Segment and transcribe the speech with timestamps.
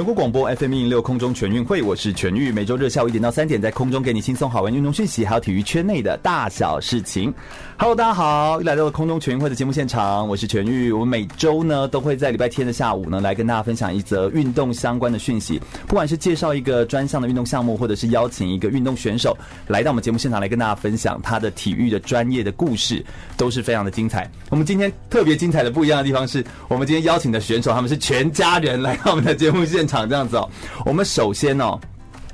[0.00, 7.30] 全国广播 FM 一零六空中全运会，我是全玉，每周日下午一点到三点，在空中给你轻松好玩运动讯息，还有体育圈内的大小事情。
[7.76, 10.90] Hello，大家好，又来到了空中全运会的节目现场，我是全玉。
[10.90, 23.04] 我们每周呢都会在礼拜天的下午呢来跟大家分享一则运动相关的讯息，不管是介绍一个专项的运动项目，或者是邀请一个运动选手来到我们节目现场来跟大家分享他的体育的专业的故事，
[23.36, 24.30] 都是非常的精彩。
[24.48, 30.08] 我们今天特别精彩的不一样的地方是，我们今天邀请的选手他们是全家人来到我们的节目现场场。
[30.08, 30.48] 这样子哦，
[30.86, 31.78] 我们首先哦，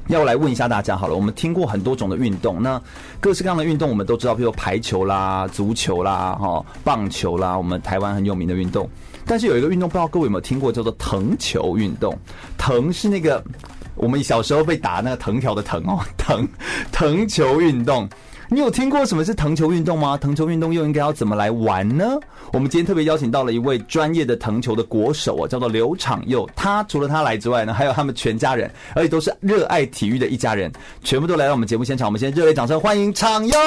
[0.09, 1.17] 要来问一下大家好了。
[1.17, 2.81] 我们听过很多种的运动，那
[3.21, 8.89] 各式各样的运动我们都知道，比如排球啦、足球啦、哈棒球啦，我们台湾很有名的运动。
[9.25, 12.17] 但是有一个运动，不知道各位有没有听过，叫做藤球运动。
[12.59, 13.43] 藤是那个
[13.95, 16.47] 我们小时候被打那个藤条的藤哦，藤
[16.93, 18.09] 藤球运动。
[18.49, 20.17] 你有听过什么是藤球运动吗？
[20.17, 22.17] 藤球运动又应该要怎么来玩呢？
[22.53, 26.49] 我们今天特别邀请到了一位专业的藤球的国手啊，叫做刘长佑。
[26.55, 30.71] 他除了他来之外呢，还有他们全家人，而且都是热爱体育的一家人，
[31.03, 32.07] 全部都来到我们节目现场。
[32.07, 33.59] 我们先热烈掌声欢迎长佑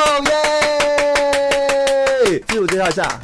[2.25, 2.41] 耶！
[2.47, 3.19] 自我介绍一下，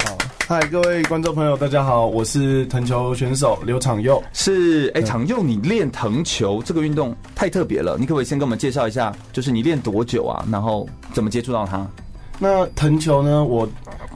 [0.48, 4.22] 嗨，各位观众朋友，大家好，我是藤球选手刘长佑。
[4.32, 10.46] 是，哎、欸，昶祐，你练藤球这个运动太特别了，你可不可以先跟我们介绍一下，就是你练多久啊？
[10.48, 11.84] 然后怎么接触到它？
[12.38, 13.42] 那藤球呢？
[13.42, 13.68] 我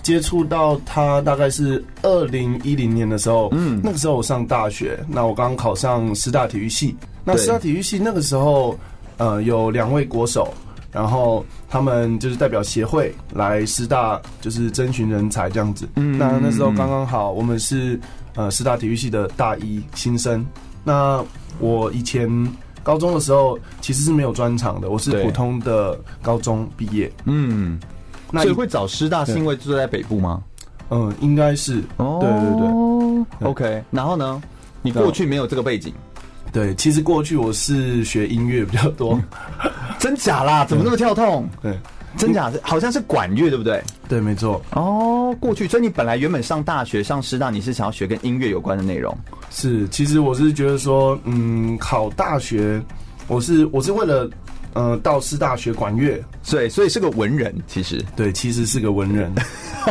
[0.05, 6.95] 接触到它大概是二零一零年的时候，嗯，那个时候我上大学，那我刚刚考上师大体育系。
[7.25, 8.79] 那师大体育系那个时候，
[9.17, 10.55] 呃，有两位国手。
[10.93, 15.89] 然后他们就是代表协会来师大，就是征询人才这样子。
[15.95, 17.99] 嗯，那那时候刚刚好，我们是
[18.35, 20.45] 呃师大体育系的大一新生。
[20.83, 21.25] 那
[21.61, 22.29] 我以前
[22.83, 27.11] 高中的时候其实是没有专长的，我是普通的高中毕业。
[27.27, 27.79] 嗯，
[28.33, 30.43] 那所以会找师大是因为住在北部吗？
[30.91, 31.85] 嗯，应该是。
[31.99, 33.49] 哦，对对对。
[33.49, 34.43] OK，然后呢？
[34.83, 35.93] 你过去没有这个背景？
[36.53, 39.15] 对，其实过去我是学音乐比较多。
[39.15, 40.65] 嗯 真假啦？
[40.65, 41.47] 怎么那么跳痛？
[41.61, 41.79] 对，
[42.17, 43.83] 真假是好像是管乐，对不对？
[44.09, 44.61] 对，没错。
[44.71, 49.15] 哦，过去，所以你本来原本上大学上师大，你是想要学跟音乐有关的内容？
[49.51, 52.81] 是，其实我是觉得说，嗯，考大学，
[53.27, 54.31] 我是我是为了，
[54.73, 56.19] 呃，到师大学管乐，
[56.51, 59.31] 对，所以是个文人，其实，对，其实是个文人。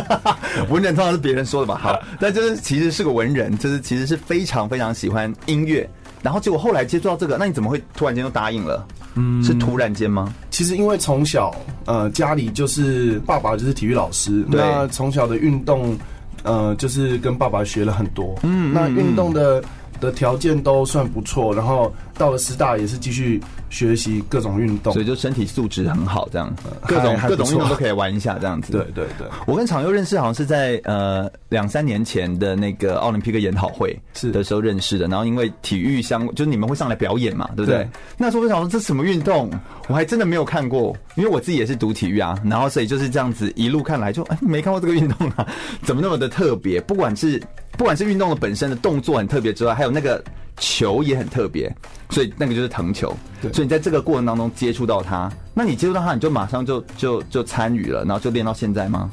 [0.70, 1.80] 文人通常是别人说的吧？
[1.80, 5.88] 好，那就是其实是个文人，就是其实是非常非常喜欢音乐，
[6.22, 8.86] 然后结果后来接触到这个，那你怎么会突然间就答应了？
[9.16, 10.34] 嗯，是突然间吗？
[10.52, 11.54] 其实因为从小，
[11.86, 15.98] 呃，家里就是爸爸就是体育老师，那从小的运动，
[16.44, 18.38] 呃，就是跟爸爸学了很多。
[18.44, 19.64] 嗯，那运动的
[20.00, 26.54] 的条件都算不错，然后到了师大也是继续学习各种运动，所以就身体素质很好，这样
[26.88, 28.72] 各种各种运动都可以玩一下，这样子。
[28.72, 37.80] 对对对，我跟常佑认识好像是在呃两三年前的那个奥林匹克研讨会是的时候认识的，然后因为体育相就是你们会上来表演嘛，对不对？
[37.80, 39.50] 对那时候我想说这什么运动，
[39.88, 45.48] 我还真的没有看过，因为我自己也是读体育啊，然后所以就是这样子一路看来就哎没看过这个运动啊，
[45.84, 46.82] 怎么那么的特别？
[46.82, 47.42] 不管是
[47.80, 50.22] 不管是运动的本身的动作很特别之外，还有那个
[50.58, 51.74] 球也很特别，
[52.10, 53.16] 所以那个就是藤球。
[53.42, 59.10] 对，所以你在这个过程当中接触到它，那你接触到它，你就马上就就就参与了，然后就练到现在吗？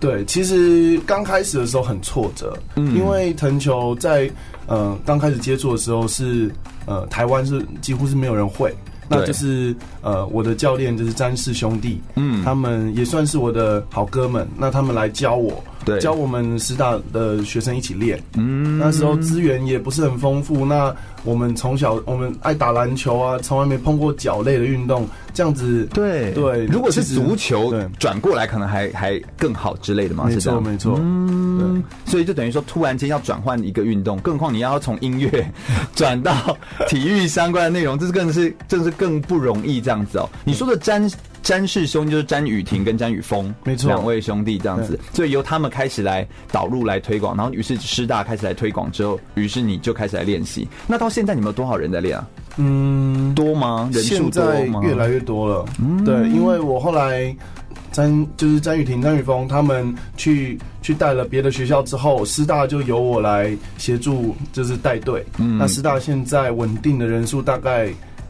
[0.00, 4.30] 对，其实刚开始的时候很挫折，嗯，因为藤球在
[4.66, 6.50] 呃刚开始接触的时候是
[6.86, 8.74] 呃台湾是几乎是没有人会，
[9.08, 15.62] 那就是呃我的教练就是詹氏兄弟，嗯，他们也算是我的好哥们，那他们来教我。
[15.84, 18.22] 对，教我们师大的学生一起练。
[18.34, 20.66] 嗯，那时候资源也不是很丰富。
[20.66, 20.94] 那
[21.24, 25.86] 我们从小我们爱打篮球啊，从来没碰过脚类的运动，这样子。
[25.92, 30.24] 对对，如果是足球转过来，可能还还更好之类的嘛。
[30.24, 30.96] 没错没错。
[30.98, 35.50] 嗯，所以就等于说，突然间要转换一个运动，更何况你要从音乐
[35.94, 36.56] 转到
[36.88, 40.28] 体育相关的内容，这是更是这是更不容易这样子哦。
[40.44, 41.10] 你说的詹。
[41.42, 50.68] 詹氏兄就是詹雨婷跟詹雨峰，没错，两位兄弟这样子，所以由他们开始来导入来推广，然后于是师大开始来推广之后，于是你就开始来练习。
[50.86, 52.26] 那到现在你们有多少人在练啊？
[52.56, 53.88] 嗯，多吗？
[53.92, 54.80] 人数多吗？
[54.82, 55.64] 现在越来越多了。
[55.80, 57.34] 嗯，对，因为我后来。
[57.90, 65.24] 詹就是詹雨婷、詹雨峰他们去去带了别的学校之后，师大就由我来协助，就是带队。
[65.38, 67.88] 嗯，那师大现在稳定的人数大概。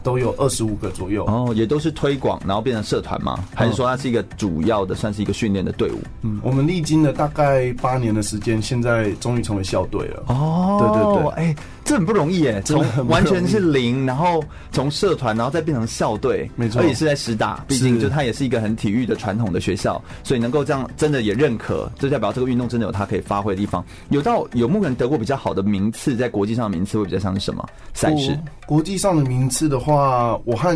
[0.09, 3.37] 都有二十五个左右哦，也都是推广，然后变成社团吗？
[3.53, 5.99] 还是说它是一个主要的，算是一个训练的队伍？
[6.23, 10.23] 嗯，我们历经了大概八年的时间，现在终于成为校队了。
[10.25, 11.55] 哦，对对对，哎、欸，
[11.89, 23.83] 这很不容易耶， 从完全是零，然后从社团，然后再变成校队，没错，而且是在师大，毕竟就它也是一个很体育的传统的学校，所以能够这样，真的也认可，就代表这个运动真的有它可以发挥的地方。
[24.09, 28.37] 有到有目前得过比较好的名次，在国际上的名次会比较像是什么赛事？
[28.67, 30.69] 国际上的名次的话，我和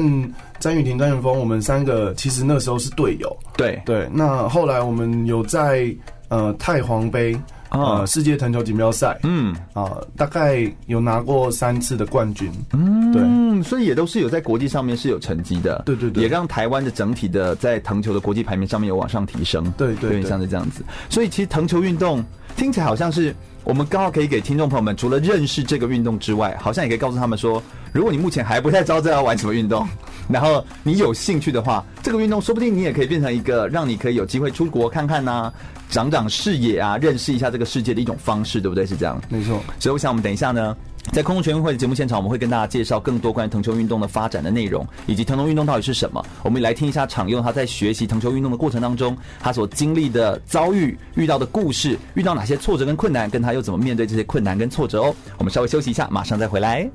[0.60, 3.38] 詹雨婷、詹元峰，我们三个其实那时候是队友。
[3.56, 5.96] 对对，那后来我们有在
[6.30, 7.40] 呃太皇杯、哦、
[7.74, 12.52] 呃世界藤球锦标赛，嗯啊、呃，大概有拿过三次的冠军。
[12.72, 15.82] 嗯，对，所以也都是有在国际上面是有成绩的。
[15.86, 19.72] 对对对，也让台湾的整体的在藤球的国际排名上面有往上提升。
[19.78, 20.84] 对对，像是这样子。
[21.10, 22.24] 所以其实藤球运动
[22.56, 23.36] 听起来好像是。
[23.66, 29.88] 我们刚好可以给听众朋友们，除了认识这个运动之外，好像也可以告诉他们说，如果你目前还不太知道这要玩什么运动，
[30.28, 35.54] 然后你有兴趣的话，这个运动说不定你也可以变成一个让你可以有机会出国看看呐、啊，
[35.94, 38.84] 长长视野啊，认识一下这个世界的一种方式，对不对？
[38.84, 39.62] 是这样，没错。
[39.80, 40.76] 所以我想我们等一下呢。
[41.12, 46.26] 在空中全运会的节目现场，我们会跟大家介绍更多关于藤球运动的发展的内容，以及藤球运动到底是什么。
[46.44, 55.14] 我们来听一下场用他在学习藤球运动的过程当中，他所经历的遭遇、遇到的故事、遇到哪些挫折跟困难，跟他又怎么面对这些困难跟挫折哦。
[55.38, 56.90] 我们稍微休息一下，马上再回来。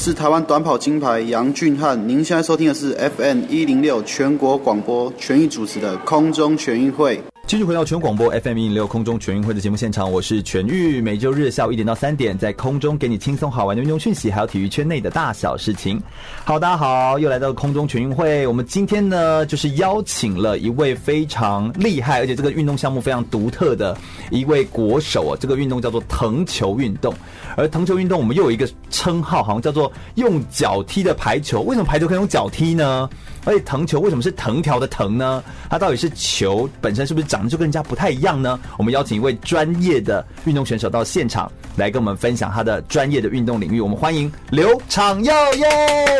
[0.00, 7.22] 是台湾短跑金牌杨俊翰，您现在收听的是 FM 一零六全国广播全域主持的空中全运会。
[7.50, 16.00] 继续回到全广播 FM 一零六空中全运会的节目现场，我是全玉，每周日下午一点到三点，在空中给你轻松好玩的运动讯息，还有体育圈内的大小事情。
[16.44, 18.46] 好，大家好，又来到空中全运会。
[18.46, 23.98] 我们今天呢，就是邀请了一位非常厉害，而且这个运动项目非常独特的
[24.30, 25.36] 一位国手啊。
[25.40, 27.12] 这个运动叫做藤球运动，
[27.56, 31.62] 而藤球运动我们又有一个称号，好像叫做用脚踢的排球。
[31.62, 33.10] 为什么排球可以用脚踢呢？
[33.44, 35.42] 而且藤球为什么是藤条的藤呢？
[35.68, 37.48] 它到底是球本身是不是长得？
[37.48, 38.58] 就跟人家不太一样呢。
[38.76, 43.80] 我们邀请一位专业的运动选手到现场来跟我们分享他的专业的运动领域。
[43.80, 45.66] 我们欢迎刘长佑耶，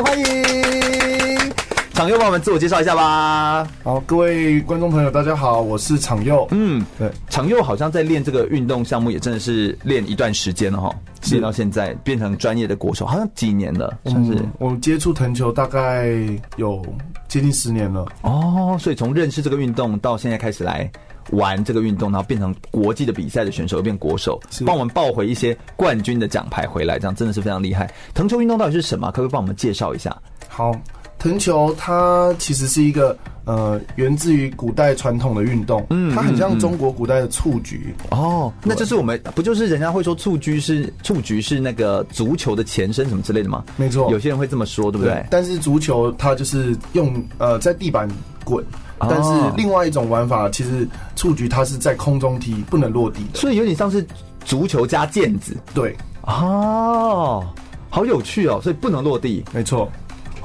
[0.05, 1.53] 欢迎
[1.95, 3.67] 昶祐，帮我们自我介绍一下吧。
[3.83, 6.47] 好，各位观众朋友，大家好，我是场佑。
[6.51, 10.95] 嗯，对，场佑好像在练这个运动项目也真的是练一段时间了哈，
[11.31, 14.43] 练到现在变成专业的国手，好像几年了，算是。
[14.59, 16.09] 我接触藤球大概
[16.57, 16.85] 有
[17.29, 18.07] 接近十年了。
[18.23, 20.91] 哦，所以从认识这个运动到现在开始来。
[21.33, 27.89] 玩这个运动，然后变成国际的比赛的选手，变国手，帮我们抱回一些冠军的奖牌回来，这样真的是非常厉害。
[28.15, 29.13] 藤球运动到底是什么？
[29.13, 30.17] 可不可以帮我们介绍一下？
[30.49, 30.73] 好，
[31.21, 37.95] 藤球它其实是一个呃，源自于古代传统的运动，嗯，它很像中国古代的蹴鞠。
[38.11, 43.65] 哦，那就是我们不就是人家会说蹴鞠是蹴鞠是那个足球的前身什么之类的吗？
[43.77, 45.15] 没错，有些人会这么说，对不对？
[45.15, 48.09] 对，但是足球它就是用呃在地板
[48.45, 48.65] 滚。
[49.09, 54.07] 但是另外一种玩法，其实蹴鞠它是在空中踢，不能落地的，所以有点像是
[54.45, 55.57] 足球加毽子。
[55.73, 57.43] 对，哦，
[57.89, 59.91] 好有趣哦，所以不能落地，没错。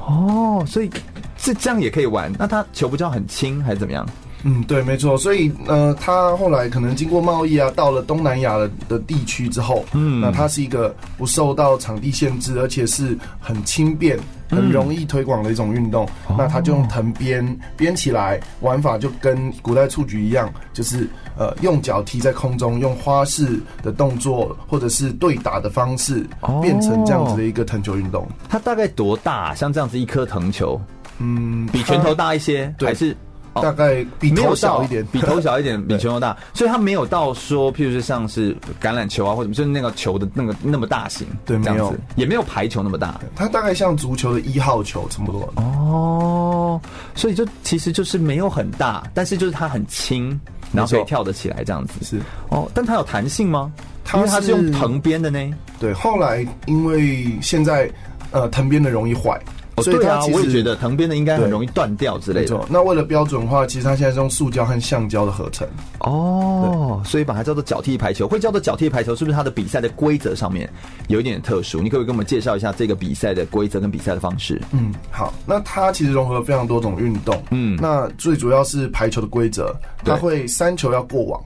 [0.06, 0.90] 哦，所以
[1.36, 4.08] 是这样也可以玩，那它球不就很轻还是怎么样？
[4.48, 5.18] 嗯，对，没错。
[5.18, 14.16] 所以呃，它后来可能经过贸易啊，到了东南亚的的地区之后，嗯，那它是一个不受到场地限制，而且是很轻便、
[14.48, 16.08] 很容易推广的一种运动。
[16.30, 26.24] 嗯、那它就用藤编编起来，玩法就跟古代蹴鞠一样，就是呃用脚踢在空中，用花式的动作或者是对打的方式，
[26.62, 28.24] 变成这样子的一个藤球运动。
[28.48, 29.52] 它大概多大？
[29.56, 30.80] 像这样子一颗藤球，
[31.18, 33.16] 嗯，比拳头大一些，还是？
[33.62, 45.52] 大概比头小一点，比头小一点， 比拳头大，所以它没有到说，譬如说像是橄榄球啊，或者就是那个球的那个那么大型，对，没有，也没有排球那么大，它大概像足球的一号球差不多。
[45.56, 46.80] 哦，
[47.14, 50.38] 所以就其实就是没有很大，但是就是它很轻，
[50.72, 52.04] 然后可以跳得起来这样子。
[52.04, 53.72] 是哦，但它有弹性吗？
[54.14, 55.38] 因为它是用藤编的呢。
[55.80, 57.90] 对，后来因为现在
[58.30, 59.40] 呃藤编的容易坏。
[59.76, 62.58] 哦，对啊，我也觉得藤编的应该很容易断掉之类的。
[62.68, 65.68] 那为了标准化，其实它现在是用塑胶和橡胶的合成。
[66.00, 68.26] 哦，所以把它叫做脚踢排球。
[68.26, 70.68] 会叫做脚踢排球，是不是它的比赛的规则上面
[71.08, 71.82] 有一点特殊？
[71.82, 74.60] 你可不可以跟我们介绍一下这个比赛的规则跟比赛的方式？
[74.72, 77.40] 嗯，好，那它其实融合了非常多种运动。
[77.50, 81.40] 嗯，那最主要是排球的规则，它会三球要过网。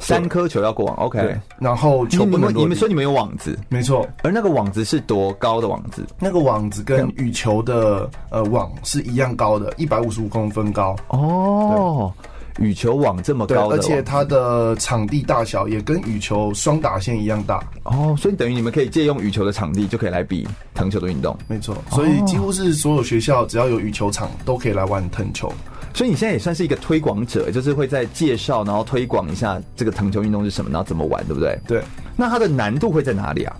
[0.00, 1.20] 三颗球要过网，OK。
[1.20, 2.52] 对，然后球不能。
[2.52, 4.08] 你们说你们有网子，没错。
[4.22, 6.04] 而那个网子是多高的网子？
[6.18, 10.96] 那个网子跟羽球的呃网是一样高的，一百五十五公分高。
[11.08, 12.12] 哦。
[12.58, 21.34] 羽球网这么高的，而且它的场地大小也跟羽球双打线一样大哦，所以等于你们可以借用羽球的场地，就可以来比藤球的运动。
[21.46, 25.50] 没错，所以几乎是所有学校只要有羽球场都可以来玩藤球。
[25.94, 31.58] 所以你现在也算是一个推广者，就是会在介绍，然后推广一下这个藤球运动是什么，然后怎么玩，对不对？
[31.66, 31.82] 对。
[32.16, 33.56] 那它的难度会在哪里啊？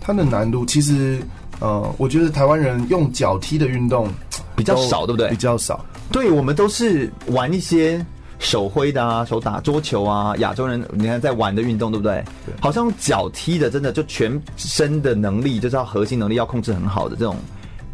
[0.00, 1.20] 它的难度其实，
[1.60, 4.08] 呃，我觉得台湾人用脚踢的运动
[4.56, 5.28] 比较少，对不对？
[5.30, 5.84] 比较少。
[6.10, 8.04] 对，我们都是玩一些。
[8.38, 12.24] 手挥的啊，手打桌球啊，亚洲人你看在玩的运动，对不对？
[12.44, 17.36] 对，好像脚踢的，真的就全身的能力，就是要核心能力要控制很好的这种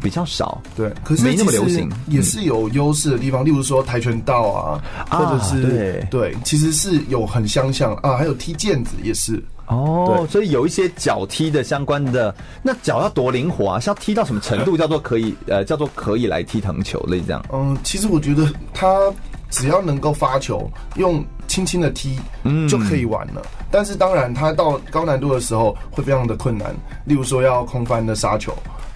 [0.01, 0.61] 比较少。
[0.75, 10.27] 对，可是没那么流行，也是有优势的地方，嗯、例如说跆拳道啊，或者是、啊、对对，其实是有很相像啊，还有踢毽子也是哦。
[10.29, 17.45] 所以有一些脚踢的相关的，那脚要多灵活啊，是要踢到什么程度叫做可以呃叫做可以来踢藤球类这样？
[17.51, 19.11] 嗯，其实我觉得他。
[19.49, 23.41] 只要能够发球，用轻轻的踢，嗯就可以玩了。
[23.43, 26.75] 嗯、但是当然，它到高难度的时候会非常的困难。
[27.05, 28.53] 例如说，要空翻的杀球。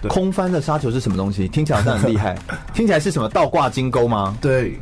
[0.08, 1.48] 空翻的杀球是什么东西？
[1.48, 2.36] 听起来好像很厉害。
[2.74, 4.36] 听起来是什么倒挂金钩吗？
[4.40, 4.78] 对，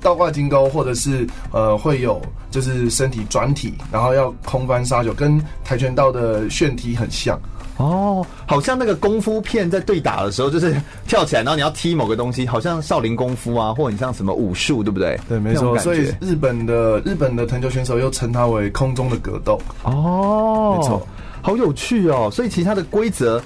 [0.00, 7.36] 倒挂金钩，或者是呃，会有就是身体转体，然后要空翻杀球，跟跆拳道的旋踢很像。
[7.76, 10.74] 哦，好像那个功夫片在对打的时候，就是
[11.08, 15.18] 跳起来，然后你要踢某个东西，好像少林功夫啊，或者你像什么武术，对不对？
[15.28, 15.76] 对，没错。
[15.78, 19.60] 所以日本的日本的藤球选手又称它为空中的格斗。
[19.82, 21.06] 哦，没错，
[21.42, 22.30] 好有趣哦。
[22.32, 23.42] 所以其他的规则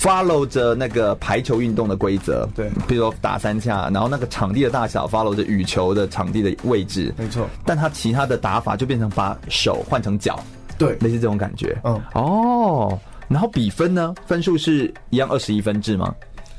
[0.00, 7.46] follow 着那个排球运动的规则，对，比如说打三下，然后那个场地的大小 follow 着羽球的场地的位置，没错。
[7.66, 10.40] 但它其他的打法就变成把手换成脚，
[10.78, 11.76] 对，类似这种感觉。
[11.84, 12.98] 嗯，哦。
[13.28, 14.14] 然后比分呢？
[14.26, 16.14] 分数是一样二十一分制吗？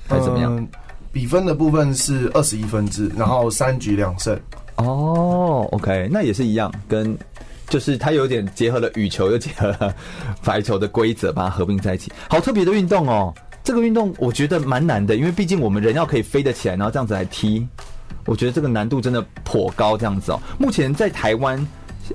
[0.07, 0.55] 还是怎么样？
[0.55, 0.67] 嗯，
[1.11, 4.37] 比分的部分是二十一分制，然后三局两胜。
[4.75, 7.17] 哦，OK，那也是一样，跟
[7.69, 9.93] 就是它有点结合了羽球又结合了
[10.43, 12.11] 排球的规则，把它合并在一起。
[12.29, 13.33] 好特别的运动哦！
[13.63, 17.67] 这个运动我觉得蛮难的，因为毕竟我们人要可以飞得起来，然后这样子来踢，
[18.25, 19.97] 我觉得这个难度真的颇高。
[19.97, 21.65] 这样子哦，目前在台湾。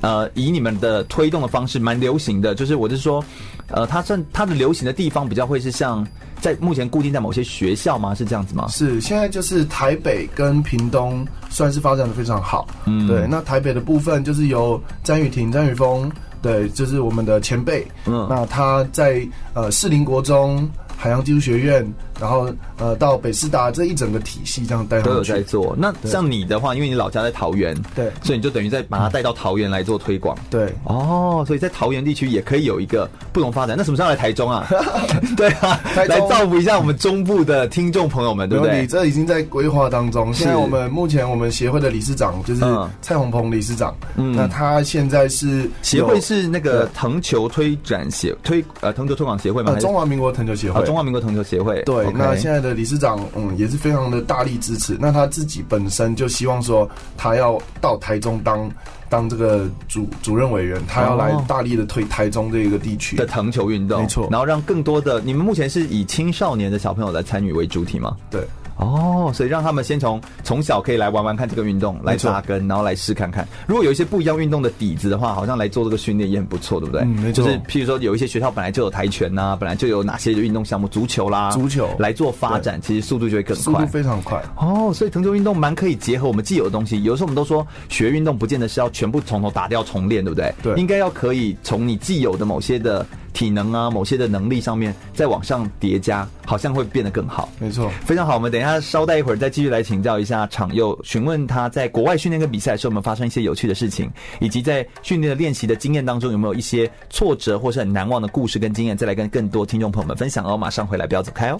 [0.00, 3.24] 呃，以你们的推动的方式蛮流行的，就是我是说，
[3.68, 6.06] 呃，它算它的流行的地方比较会是像
[6.40, 8.14] 在目前固定在某些学校吗？
[8.14, 8.66] 是这样子吗？
[8.68, 12.66] 是，现在就是台北跟屏东算是发展的非常好。
[12.86, 17.86] 嗯，对，那台北的部分就是由詹雨婷、詹雨峰，对，就是我们的前辈。
[18.06, 20.68] 嗯，那他在呃士林国中。
[20.94, 21.84] 海洋技术学院，
[22.22, 22.48] 然后
[22.78, 25.74] 呃，到北师大这一整个体系这样带，都有在做。
[25.76, 30.38] 那像你的话，因为你老家在桃园，对，所以你就等于在把它带到桃园来做推广。
[30.48, 33.76] 对，哦，所以在桃园地区也可以有一个不同发展。
[33.76, 34.68] 那什么时候来台中啊？
[35.36, 38.82] 对啊，来造福一下我们中部的听众朋友们，对不对？
[38.82, 40.32] 你这已经在规划当中。
[40.32, 42.60] 现在我们目前我们协会的理事长就是
[43.00, 49.74] 蔡宏鹏理事长，嗯，那他现在是协会是那个藤球推展协推呃藤球推广协会吗？
[49.80, 50.84] 中华民国藤球协会。
[50.84, 54.96] 中华民国藤球协会，对，那现在的理事长，嗯，也是非常的大力支持。
[55.00, 58.70] 那他自己本身就希望说，他要到台中当
[59.08, 64.28] 当这个主主任委员，他要来大力的推台中这个地区的藤球运动，没错。
[64.30, 68.16] 然后让更多的你们目前是以青少年的小朋友来参与为主体吗？
[68.30, 68.46] 对。
[68.76, 73.46] 哦，所以让他们先从从小可以来玩玩看这个运动，来扎根，然后来试看看。
[73.66, 77.02] 如果有一些不一样运动的底子的话，好像来做这个训练也很不错，对不对？
[77.02, 77.44] 嗯，没错。
[77.44, 84.42] 就是譬如说，有一些学校本来就有跆拳呐、啊，本来就有哪些运动项目，足球啦，足球来做发展，其实速度就会更快，速度非常快。
[84.56, 87.02] 哦，所以藤球运动蛮可以结合我们既有的东西。
[87.02, 90.54] 有时候我们都说学运动不见得是要全部从头打掉重练，对不对？
[90.62, 93.06] 对，应该要可以从你既有的某些的。
[93.32, 97.48] 体能啊，某些的能力上面再往上叠加，好像会变得更好。
[97.58, 98.34] 没错，非常好。
[98.34, 104.10] 我们等一下稍待一会儿，再继续来请教一下场佑，询问他在国外训练跟比赛的时候有没有发生一些有趣的事情，
[104.40, 110.56] 以及在训练的练习的经验当中有没有一些挫折或是很难忘的故事跟经验，再来跟更多听众朋友们分享哦。
[110.56, 111.58] 马上回来，不要走开哦。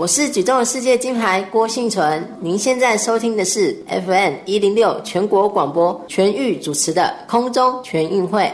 [0.00, 8.50] 我是举重世界金牌郭婞淳，您现在收听的是 FM 一零六全国广播全域主持的空中全运会。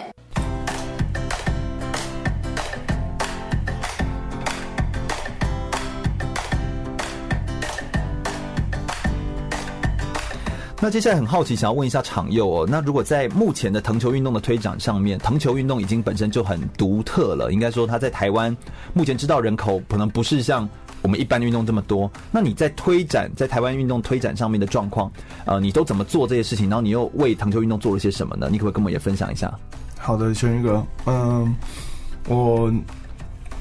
[10.81, 18.55] 那接下来很好奇，想要问一下场佑哦，那如果在目前的藤球运动的推展上面，藤球运动已经本身就很独特了，应该说它在台湾
[18.93, 20.69] 目前知道人口可能不是像
[21.07, 22.11] 我们一般运动这么多。
[22.33, 25.09] 那你在推展在台湾运动推展上面的状况，
[25.45, 26.69] 呃，你都怎么做这些事情？
[26.69, 28.49] 然后你又为藤球运动做了些什么呢？
[28.51, 29.55] 你可不可以跟我们也分享一下？
[29.97, 31.55] 好的，轩宇哥，嗯，
[32.27, 32.73] 我。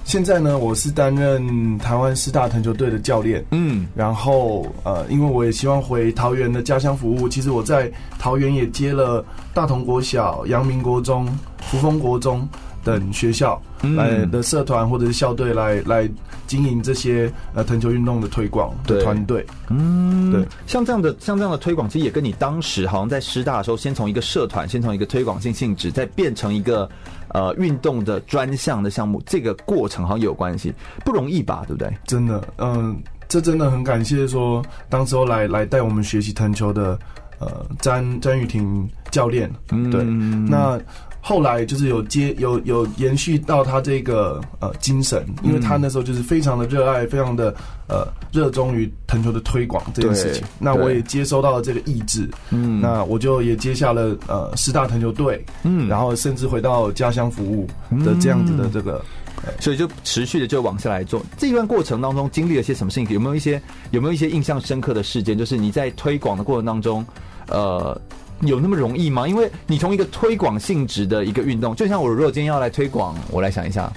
[0.08, 3.44] 现在呢，我是担任台湾师大藤球队的教练。
[3.50, 7.28] 嗯，然后呃，因为我也希望回桃园的家乡服务。
[7.28, 11.28] 其实我在桃园也接了大同国小、阳明国中、
[11.60, 12.48] 扶风国中
[12.86, 13.62] 等学校
[13.98, 16.10] 来的社团或者是校队来来
[16.48, 19.46] 经营这些呃藤球运动的推广的团队。
[19.70, 26.90] 嗯，对，像这样的像这样的推广，其实也跟你当时好像在师大的时候，先从一个社团，先从一个推广性性质，再变成一个。
[27.30, 30.74] 呃，运动的专项的项目，这个过程好像有关系，
[31.04, 31.66] 不容易吧？
[31.68, 31.94] 对不对？
[32.06, 32.96] 真的，嗯、呃，
[33.28, 36.98] 这真的很感谢说，当时候来来带我们学习藤球的，
[37.40, 40.02] 呃，詹詹雨婷教练，嗯，对，
[40.50, 40.80] 那。
[41.28, 47.52] 后来就是有接有有延续到他这个呃精神，因为他那时候就是非常的热爱，非常的
[47.88, 50.44] 呃热衷于藤球的推广这件事情。
[50.60, 57.68] 那我也接收到了这个意志，嗯，那我就也接下了呃师大藤球队，嗯，然后甚至回到家乡服务
[58.04, 59.04] 的这样子的这个，
[59.48, 61.26] 嗯、所以就持续的就往下来做。
[61.40, 63.10] 这一段过程当中经历了些什么事情？
[63.10, 65.36] 有没有一些有没有一些印象深刻的事件？
[65.36, 67.04] 就是你在推广的过程当中，
[67.48, 68.00] 呃。
[68.42, 69.28] 有那么容易吗？
[69.28, 73.92] 因为你从一个推广性质的一个运动，就像我如果今天要来推广，我来想一下，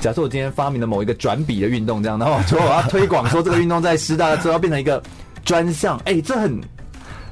[0.00, 5.02] 假设我今天发明了某一个转笔的运动，这样，然后说我要推广说这个运动在师大之后要变成一个
[5.44, 6.58] 专项， 哎、欸，这很，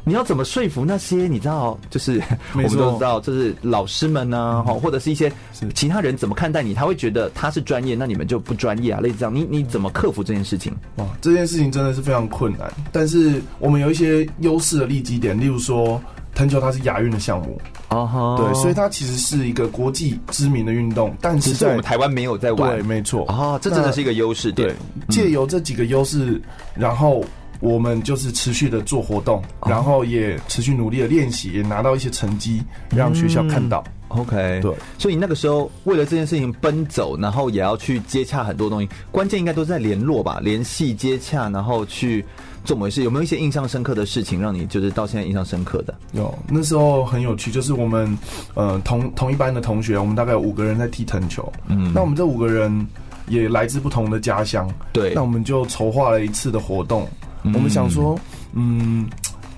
[0.05, 5.33] 你要怎么说服那些你知道，就是我们都知道，就是老师们呢，哈，或者是一些
[5.75, 6.75] 其他人怎么看待你？
[6.75, 10.73] 他会觉得他是专业，那你们就不专业啊，类似这样，你你怎么克服这件事情？
[10.97, 15.99] 哇，这件事情真的是非常困难，但是我们有一些优势的利基点，例如说。
[16.41, 17.61] 藤球它是亚运的项目。
[17.89, 23.27] 啊哈，对，所以它其实是一个国际知名的运动，但是在我们台湾没有在玩，对，没错。
[23.27, 24.51] 啊，这真的是一个优势。
[24.51, 24.75] 对，
[25.11, 26.41] 借由这几个优势，
[26.75, 27.23] 然后
[27.61, 33.85] 我们就是持续的做活动，然后也持续努力的练习，也拿到一些成绩，让学校看到。
[34.09, 42.25] OK，对，所以你那个时候为了这件事情奔走，然后也要去接洽很多东西，关键应该都是在联络吧，联系接洽，然后去。
[42.65, 45.95] 做某事有没有一些印象深刻的事情，让你就是到现在印象深刻的？
[46.13, 48.17] 有，那时候很有趣，就是我们
[48.55, 51.51] 呃同同一班的同学，我们大概有五个人在踢藤球。
[51.67, 52.87] 嗯，那我们这五个人
[53.29, 54.71] 也来自不同的家乡。
[54.93, 57.09] 对，那我们就筹划了一次的活动。
[57.43, 58.19] 嗯、我们想说，
[58.53, 59.09] 嗯，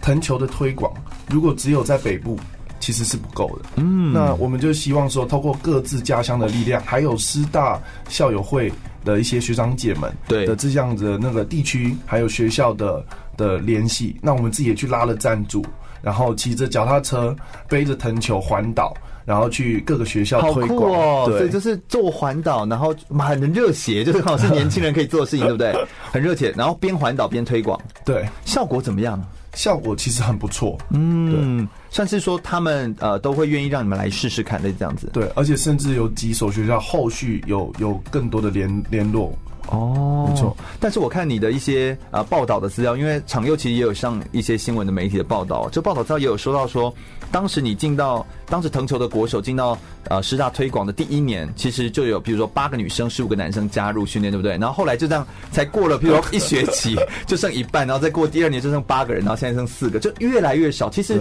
[0.00, 0.92] 藤球的推广
[1.28, 2.38] 如果只有在北部，
[2.78, 3.70] 其实是不够的。
[3.76, 8.72] 嗯，那我们就希望说，透过各自家乡的力量，还有师大校友会。
[9.04, 10.46] 的一些学长姐们对。
[10.46, 13.04] 的这样子的那个地区还有学校的
[13.36, 15.64] 的联系，那我们自己也去拉了赞助，
[16.02, 17.34] 然后骑着脚踏车
[17.68, 20.92] 背着藤球环岛，然后去各个学校推广。
[20.92, 25.74] 哦，对，就是做环岛，然后很热血， 就是好像是年轻人可以做的事情，对不对？
[26.10, 29.22] 很热血，然后边环岛边推广，对，效果怎么样？
[29.54, 39.31] 效果其实很不错，嗯，对，算是说他们呃都会愿意让你们来试试看的这样子，对，而且甚至有几所学校后续有有更多的联联络。
[39.68, 40.57] 哦，没错。
[40.81, 46.92] 但是我看你的一些呃报道的资料，因为昶祐其实也有上一些新闻的媒体的报道，这报道资料也有说到说，
[47.31, 49.78] 当时你进到当时藤球的国手进到
[50.09, 54.52] 呃师大推广的第一年，其实就有比如说八个女生、十五个男生加入训练，对不对？
[54.59, 60.90] 然后后来就这样才过了，比如说一学期就剩一半，然后再过第二年就剩八个人，然后现在剩四个，就越来越少。
[60.90, 61.20] 其实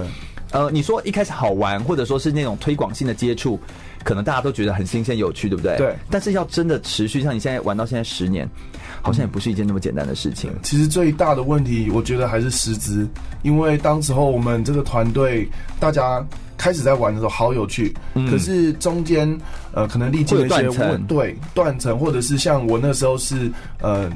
[0.51, 3.59] 呃，你说一开始好玩，或者说是那种推广性的接触。
[4.03, 5.77] 可能大家都觉得很新鲜有趣，对不对？
[5.77, 5.95] 对。
[6.09, 8.49] 但是要真的持续，像你现在玩到现在十年，
[8.99, 10.51] 好像也不是一件那么简单的事情。
[10.63, 13.07] 其实最大的问题，我觉得还是师资，
[13.43, 15.47] 因为当时候我们这个团队
[15.79, 16.25] 大家
[16.57, 19.39] 开始在玩的时候好有趣，嗯、可是中间
[19.71, 24.11] 呃可能历经了一些断层，对断层，或者是像我那时候是呃。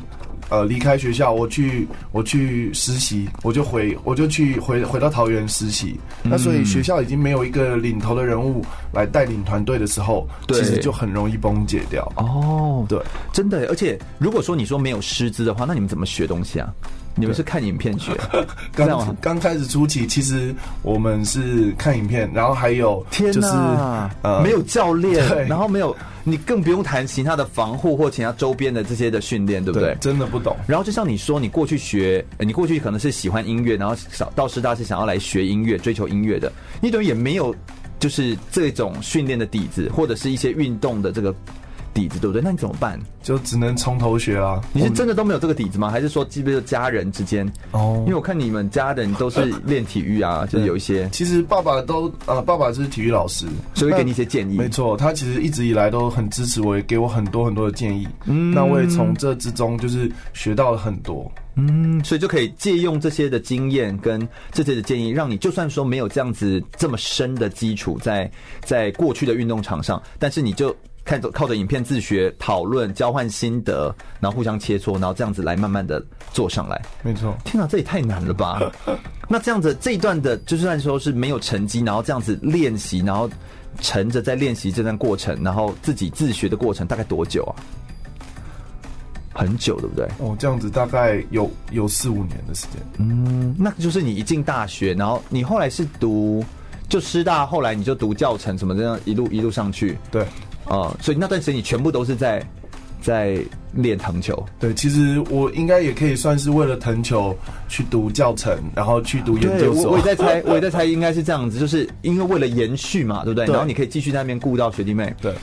[0.49, 5.99] 呃，离开学校，我去我去实习，我就回我就去回回到桃园实习。
[6.23, 6.31] 嗯。
[6.31, 12.03] 那所以学校已经没有一个领头的人物来带领团队的时候，其实就很容易崩解掉。
[12.17, 12.99] 哦，对，
[13.33, 13.67] 真的。
[13.67, 16.71] 而且如果说你说没有师资的话，那你们怎么学东西啊？
[17.15, 18.11] 你们是看影片学？
[18.73, 23.51] 刚刚开始初期，其实我们是看影片，然后还有就是天
[24.21, 25.95] 呃没有教练，然后没有。
[26.27, 29.89] 你更不用谈其他的防护或其他周边的这些的训练，对不对？
[29.93, 30.57] 对，真的不懂。
[30.65, 33.95] 然后就像你说，你过去学，你过去可能是喜欢音乐，然后
[34.33, 36.51] 到师大是想要来学音乐、追求音乐的，
[36.81, 37.55] 你等于也没有
[37.99, 41.31] 就是这种训练的底子，或者是一些运动的这个
[41.95, 42.41] 底子，对不对？
[42.43, 42.99] 那你怎么办？
[43.23, 44.61] 就只能从头学啊。
[44.73, 45.89] 你是真的都没有这个底子吗？
[45.89, 47.49] 还是说，基本上家人之间？
[47.71, 51.09] 哦，因为我看你们家人都是练体育啊，就是有一些。
[51.11, 54.57] 其实爸爸都呃，爸爸是体育老师，所以会给你一些建议。
[54.57, 58.05] 没错，他其实一直以来都很支持我，也给我很多很多的建议。
[58.25, 61.31] 嗯，那我也从这之中就是学到了很多。
[61.55, 68.29] 嗯，所以就可以借用这些的经验跟这些的建议，让你就算说没有这样子这么深的基础在
[68.65, 70.75] 在过去的运动场上，但是你就。
[71.05, 76.81] 看着靠着影片自学、讨论、交换心得，然后互相切磋，然后这样子来慢慢的做上来。
[77.03, 78.59] 没错，天哪，这也太难了吧？
[79.29, 83.29] 那这样子这一段的，就算说是没有成绩，然后这样子练习，然后
[83.79, 87.53] 沉着在练习这段过程，然后自己自学的过程，大概多久啊？
[89.37, 90.07] 很久，对不对？
[90.17, 92.81] 哦，这样子大概有有四五年的时间。
[92.97, 96.43] 嗯，那就是你一进大学，然后你后来是读
[96.87, 99.97] 就师大，后来你就读教程什么这样一路一路上去。
[100.09, 100.25] 对。
[100.67, 102.45] 哦、嗯，所以那段时间你全部都是在
[103.01, 103.37] 在
[103.73, 104.45] 练藤球。
[104.59, 107.35] 对，其实我应该也可以算是为了藤球
[107.67, 109.85] 去读教程，然后去读研究所。
[109.85, 113.45] 我我也在猜，我也在猜，应该是这样子，就是因为为了延续嘛，对不对？
[113.45, 115.13] 对，然后你可以继续在那边顾到学弟妹。
[115.21, 115.33] 对，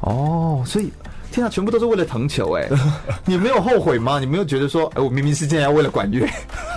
[0.00, 0.90] 哦，所以。
[1.36, 2.66] 天啊，全部都是为了藤球哎！
[3.26, 4.18] 你没有后悔吗？
[4.18, 6.26] 你没有觉得说，哎，我明明是现在要为了管乐，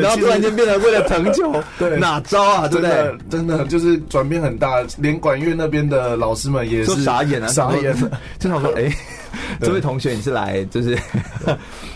[0.00, 2.68] 然后突然间变成为了藤球，对，哪招啊？
[2.68, 3.16] 对不对？
[3.30, 8.20] 真的就是转变很大，连管乐那边的老师们也是傻眼啊，傻眼了。
[8.38, 8.92] 经常说，哎，
[9.60, 10.98] 这位同学，你是来就是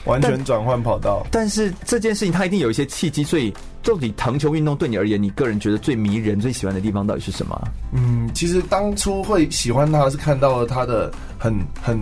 [0.05, 1.26] 完全转换跑道？
[1.33, 3.53] 但是这件事情它一定有一些契机，所以。
[3.83, 7.59] 到底藤球运动对你而言，你个人觉得最迷人、最喜欢的地方到底是什么？
[7.94, 11.98] 嗯，其实当初会喜欢他是看到了他的很很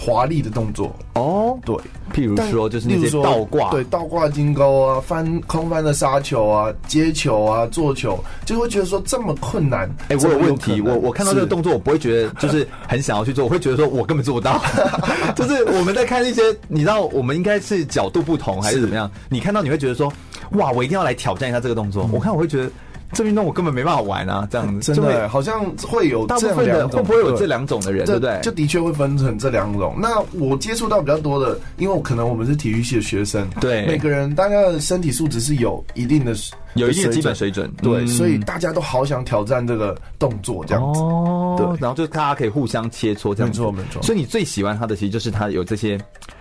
[0.00, 1.58] 华丽的动作哦。
[1.64, 1.76] 对，
[2.14, 9.86] 譬如说就是那些倒挂，对，倒挂金钩啊，翻空翻的杀球啊，接球啊，做球，就会觉得说这么困难。
[10.08, 14.62] 哎、欸，我有问题，我我看到这个动作，我不会觉得就是很想要去做，我会觉得说我根本做不到。
[15.36, 19.10] 就是我们在看一些，你知道，我们应该是角度不同还是怎么样？
[19.28, 20.10] 你看到你会觉得说。
[20.54, 20.72] 哇！
[20.72, 22.02] 我一定要来挑战一下这个动作。
[22.06, 22.68] 嗯、我看我会觉得
[23.12, 24.92] 这运动我根本没办法玩啊，这样子。
[24.94, 28.38] 真的，好像会有大部分的会不会有这两种的人，对不对？
[28.42, 29.94] 就的确会分成这两种。
[29.98, 36.34] 那我接触到比较多的，因为我可能我们是体育系的学生，对，每个人大家的身体素质是有一定的，
[36.74, 41.00] 有一定的基本水准，对，嗯、所以大家都好想挑战这个动作，这样子。
[41.00, 43.60] 哦，对，然后就大家可以互相切磋，这样子。
[43.60, 44.02] 没错，没错。
[44.02, 45.98] 所以你最喜欢他的，其实就是他有这些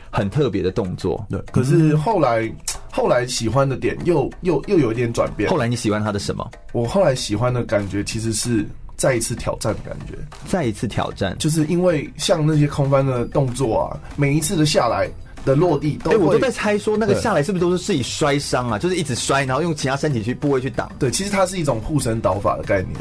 [0.09, 1.25] 很特别的动作。
[1.29, 2.51] 对，可是后来。
[2.91, 5.47] 后来喜欢的点又又又有一点转变。
[5.47, 6.49] 后来你喜欢他的什么？
[6.73, 8.65] 我后来喜欢的感觉其实是
[8.97, 10.15] 再一次挑战的感觉。
[10.47, 15.07] 再一次挑战，就是因为像那些空翻的动作啊，每一次的下来
[15.45, 18.79] 的落地都，哎、欸，我都在猜说那个下来是不是都是自己摔伤啊？
[18.79, 20.91] 就是一直摔，然后用其他身体去部位去挡。
[20.97, 22.95] 对，其实它是一种护身倒法的概念，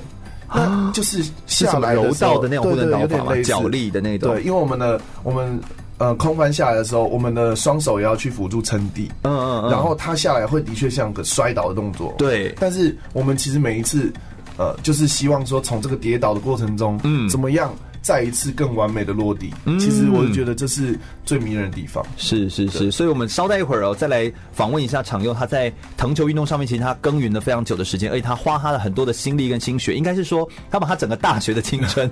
[0.48, 4.34] 啊，就是下来柔道的那种护身倒法嘛，脚力的那种。
[4.34, 5.58] 对，因为我们的我们。
[5.98, 9.10] 呃，空翻下来的时候，我们的双手也要去辅助撑地。
[9.22, 9.70] 嗯嗯嗯。
[9.70, 12.14] 然后他下来会的确像个摔倒的动作。
[12.18, 12.54] 对。
[12.58, 14.12] 但是我们其实每一次，
[14.56, 17.72] 呃，就是希望说从这个跌倒的过程中，嗯，怎么样？
[18.00, 22.02] 再一次更完美的落地，其实我就觉得这是最迷人的地方。
[22.06, 25.34] 嗯、是是是，所以我们稍待一会儿哦，再来访问一下常佑。
[25.34, 32.10] 他在藤球运动上面，其实他耕耘了非常久的时间，而且他花他的很多的心力跟心血，应该是说他把他整个大学的青春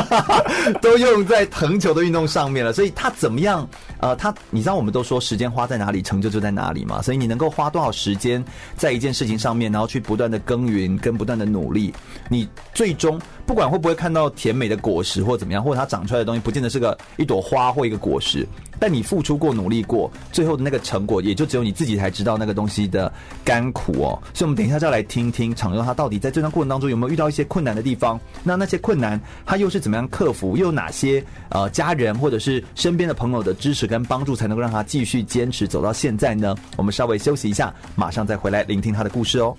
[0.82, 2.70] 都用在藤球的运动上面了。
[2.70, 3.66] 所以他怎么样？
[4.00, 7.00] 呃，他你知道我们都说时间花在哪里，成就就在哪里嘛。
[7.00, 8.44] 所以你能够花多少时间
[8.76, 11.94] 在一件事情上面，然后去不断的耕耘跟不断的努力，
[12.28, 13.18] 你最终。
[13.46, 18.33] 不管会不会看到甜美的果实或怎么样，或者它长出来的东西不见得是个一朵花或一个果实，
[18.78, 23.12] 但你付出过、努力过，最后的那个成果也就只有你自己才知道那个东西的
[23.44, 24.18] 甘苦哦。
[24.32, 28.18] 所以，我们等一下就要来听听昶祐他到底在这段过程当中有没有遇到一些困难的地方？
[28.42, 30.56] 那那些困难他又是怎么样克服？
[30.56, 36.54] 又有哪些呃家人或者是身边的朋友的支持跟帮助，才能够让他继续坚持走到现在呢？
[36.76, 39.56] 我们稍微休息一下，马上再回来聆听他的故事哦。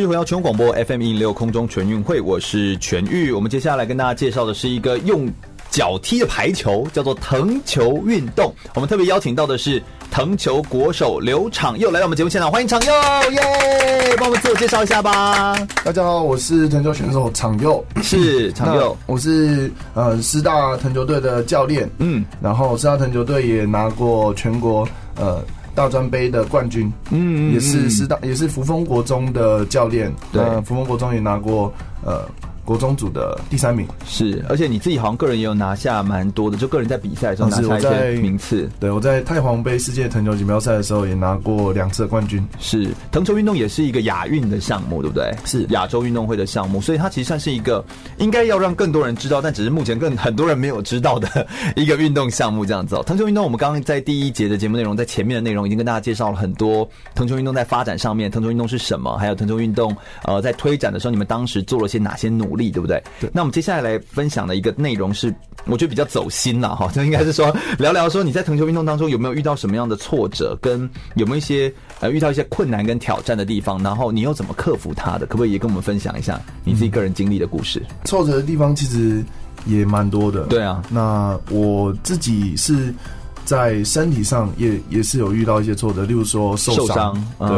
[0.00, 3.30] 继续回到全国广播 FM 一零六空中全运会，我是全玉。
[3.30, 5.30] 我们接下来跟大家介绍的是一个用
[5.68, 8.50] 脚踢的排球，叫做藤球运动。
[8.74, 12.92] 我们特别邀请到的是藤球国手刘场佑来到我们节目现场，欢迎场佑
[13.32, 14.16] 耶！
[14.16, 15.54] 帮我们自我介绍一下吧。
[15.84, 31.72] 大家好，我是藤球选手场佑，是 场佑，我是呃师大藤球队的教练，嗯，然后师大藤球队也拿过全国呃大专杯的冠军，嗯，也是师大也是扶风国中的教练，对，扶风国中也拿过
[32.04, 32.24] 呃。
[32.70, 38.70] 国中组的第三名是，而且你自己好像个人也有拿下蛮多的，就个人在比赛的时候拿下一些名次。
[38.78, 42.46] 对，我在太皇杯世界藤球锦标赛的时候也拿过两次冠军。
[42.60, 45.34] 是，藤球运动也是一个亚运的项目，对不对？
[45.44, 47.84] 是亚洲运动会的项目，所以它其实算是一个
[48.18, 53.02] 应该要让更多人知道，但只是目前更很多人没有知道的一个运动项目这样子哦。
[53.04, 63.00] 藤球运动，我们刚刚在第一节的节目内容，在前面的内容已经跟大家介绍了很多藤球运动在发展上面，藤球运动是什么，还有藤球运动呃在推展的时候，你们当时做了些哪些努力，对不对？
[63.20, 63.30] 对。
[63.32, 65.32] 那我们接下来来分享的一个内容是，
[65.66, 75.26] 我觉得比较走心了哈， 就应该是说聊聊说你在藤球运动当中有没有遇到什么样的挫折，跟有没有一些呃遇到一些困难跟挑战的地方，然后你又怎么克服它的？
[75.26, 77.80] 可不可以也跟我们分享一下你自己个人经历的故事？
[78.04, 79.22] 挫折的地方其实
[79.66, 80.46] 也蛮多的。
[80.46, 82.92] 对啊，那我自己是。
[83.50, 87.12] 在身体上也也是有遇到一些挫折，例如说受伤。
[87.36, 87.48] 对，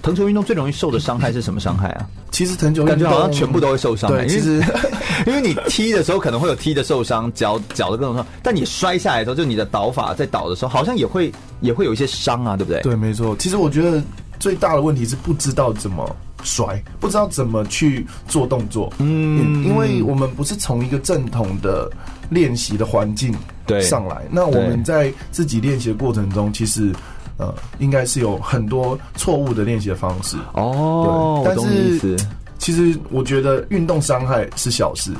[0.00, 2.06] 藤球运动最容易受的伤害是什么伤害啊？
[2.30, 4.08] 其实藤球运动好像全部都会受伤。
[4.08, 4.62] 对，其实
[5.26, 8.24] 因为你踢的时候可能会有踢的受伤，脚脚的各种伤。
[8.44, 12.80] 但你摔下来的时候，就你的倒法在倒的时候，好像也会也会有一些伤啊，对不对？
[12.82, 13.34] 对，没错。
[13.36, 14.00] 其实我觉得
[14.38, 18.92] 最大的问题是不知道怎么摔，不知道怎么去做动作。
[18.98, 21.90] 嗯，因为我们不是从一个正统的
[22.28, 23.34] 练习的环境。
[23.70, 24.22] 对，上来。
[24.30, 26.92] 那我们在自己练习的过程中，其实
[27.38, 30.36] 呃，应该是有很多错误的练习的方式。
[30.52, 32.16] 哦，对，但是
[32.58, 35.12] 其实我觉得运动伤害是小事。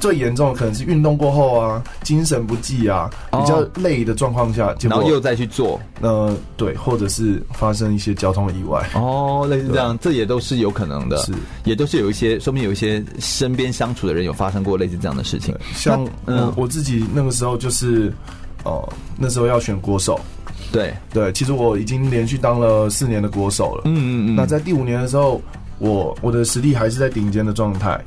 [0.00, 11.32] 最严重的可能是运动过后啊，精神不济啊，比较累的状况下，然后又再去做，呃，对，或者是发生一些交通意外，哦，类似这样，这也都是有可能的，是，
[11.64, 15.54] 也都是有一些，说明有一些身边相处的人有发生过类似这样的事情。
[15.74, 18.12] 像嗯，我自己那个时候就是，
[18.64, 20.20] 哦、呃，那时候要选国手，
[20.72, 20.94] 对。
[21.12, 25.40] 对，其实我已经连续当了四年的国手了，嗯嗯嗯，那在第五年的时候，
[25.78, 28.00] 我我的实力还是在顶尖的状态。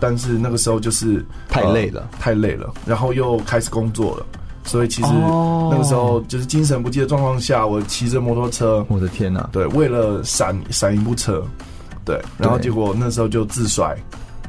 [0.00, 4.26] 但是那个时候就是太累了，呃，太累了，然后又开始工作了，
[4.64, 11.44] 所以其实那个时候就是精神不济的状况下，我骑着摩托车，我的天哪，对，为了闪闪一部车，
[12.04, 13.96] 对，然后结果那时候就自摔，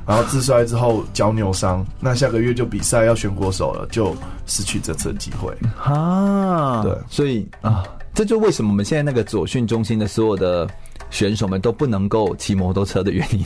[0.07, 5.53] 然后自摔之后脚扭伤，那下个月就比赛要选国手了，就失去这次机会。
[5.83, 7.83] 啊，对，所以啊，
[8.13, 10.67] 这就为什么我们现在那个左训中心的所有的。
[11.11, 13.43] 选手们都不能够骑摩托车的原因，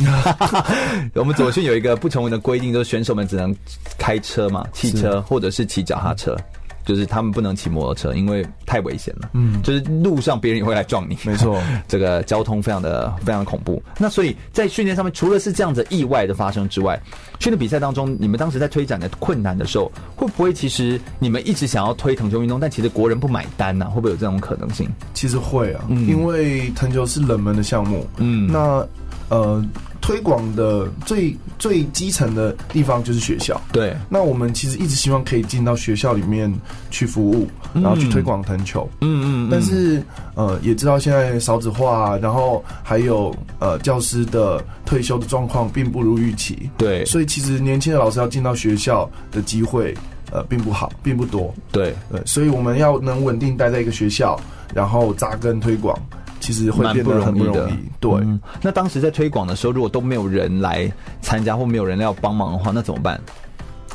[1.15, 3.54] 我们左训有一个不成文的规定，就是选手们只能
[3.97, 6.38] 开车嘛，汽车或者是骑脚踏车。
[6.86, 9.30] 就是他们不能骑摩托车，因为太危险了。
[9.34, 11.17] 嗯，就是路上别人也会来撞你。
[11.26, 13.82] 没错， 这个交通非常的非常的恐怖。
[13.98, 17.00] 那所以在训练上面，除了是这样子意外的发生之外，
[17.39, 23.89] 训练比赛当中，你们当时在推展的困难的时候，会不会其实你们一直想要推藤球运动，但其实国人不买单呢、啊？
[23.89, 24.88] 会不会有这种可能性？
[25.13, 28.06] 其实会啊，嗯、因为藤球是冷门的项目。
[28.17, 28.86] 嗯，那
[29.29, 29.63] 呃。
[30.01, 33.59] 推广的最最基层的地方就是学校。
[33.71, 36.53] 对，那我们其实一直希望可以进到学校里面
[36.91, 38.88] 去服务，然后去推广藤球。
[39.01, 39.49] 嗯嗯。
[39.51, 40.03] 但是
[40.35, 46.69] 呃，也知道现在少子化，然后还有呃教师的退休的状况并不如预期。
[46.77, 49.91] 对，所以其实年轻的老师要进到学校的机会
[50.31, 51.51] 呃并不好，并不多。
[51.71, 54.39] 对对，所以我们要能稳定待在一个学校，
[54.71, 55.97] 然后扎根推广。
[56.45, 58.39] 其实会变得很不容易的，对、嗯。
[58.62, 63.19] 那当时在推广的时候，如果都没有人来参加，或没有人要帮忙的话，那怎么办？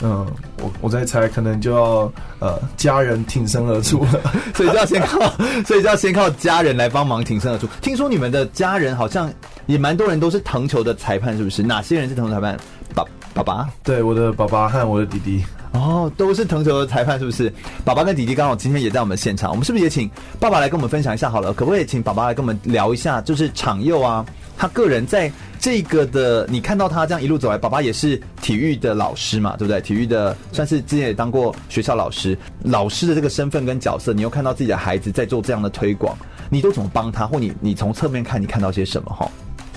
[0.02, 0.26] 嗯，
[0.58, 4.20] 我我在猜，可能就要呃家人挺身而出了，
[4.52, 5.20] 所以就要先靠，
[5.64, 7.68] 所以就要先靠家人来帮忙挺身而出。
[7.80, 9.32] 听说你们的家人好像
[9.66, 11.62] 也蛮多人都是藤球的裁判，是不是？
[11.62, 12.58] 哪些人是藤球裁判？
[13.34, 13.70] 爸爸爸？
[13.82, 15.44] 对，我的爸爸和我的弟弟。
[15.72, 17.52] 哦，都是藤球的裁判，是不是？
[17.84, 21.52] 爸爸跟弟弟刚好今天也在我们现场，我们是不是也请爸爸来跟我们分享一下好了？
[21.52, 23.20] 可不可以请爸爸来跟我们聊一下？
[23.20, 24.26] 就是场佑啊，
[24.58, 29.80] 他个人在这个的，你看到他这样一路走来，爸爸也是体育的老师嘛，对不对？
[29.80, 37.28] 体育的算是之前也当过学校老师，老师的这个身份跟角色，你又看到自己的孩子在做这样的推广，你都怎么帮他？
[37.28, 39.12] 或你你从侧面看，你看到些什么？
[39.12, 39.30] 哈，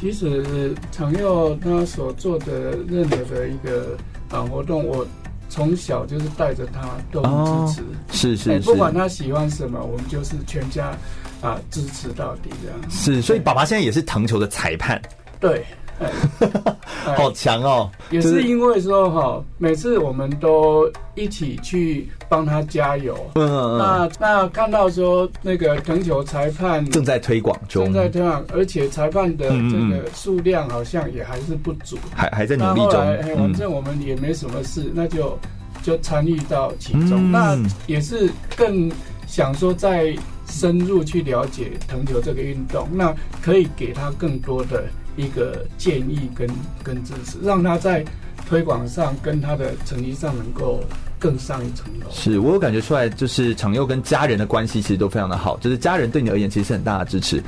[0.04, 3.98] 其实长佑他所做的任何的一个
[4.30, 5.08] 啊活动，我。
[5.50, 10.98] 从小就是带着他，都很支持，哦、是是是、欸，不管他喜欢什么，我们就是全家
[11.44, 12.90] 啊支持到底这样。
[12.90, 15.00] 是，所以爸爸现在也是藤球的裁判。
[15.40, 15.64] 对，
[17.16, 17.90] 好强哦！
[18.10, 23.16] 也是因为说哈，每次我们都一起去帮他加油。
[23.36, 23.78] 嗯嗯。
[23.78, 32.92] 那那看到说那个藤球裁判正在推广中，正在推广，而且裁判的这个数量好像也还是不足，还还在努力中。
[33.38, 35.38] 反正我们也没什么事，那就
[35.84, 37.32] 就参与到其中。
[37.32, 38.92] 那也是更
[39.28, 40.16] 想说在。
[40.46, 44.84] 深入去了解藤球这个运动，那可以给他更多的
[45.16, 46.48] 一个建议跟
[46.84, 48.04] 跟支持，让他在
[48.48, 50.82] 推广上跟他的成绩上能够
[51.20, 52.08] 更上一层楼。
[52.12, 57.42] 是我有感觉出来，就是昶佑跟家人的关系其实都非常的好，就是家人对你而言其实是很大的支持。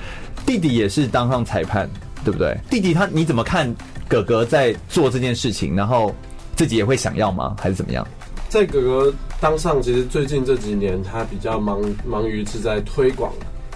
[0.45, 1.89] 弟弟也是当上裁判，
[2.23, 2.57] 对不对？
[2.69, 3.73] 弟弟他你怎么看
[4.07, 5.75] 哥哥在做这件事情？
[5.75, 6.15] 然后
[6.55, 7.55] 自己也会想要吗？
[7.59, 8.07] 还是怎么样？
[8.47, 13.33] 在哥哥当上，其实最近这几年他比较忙，忙于是在推广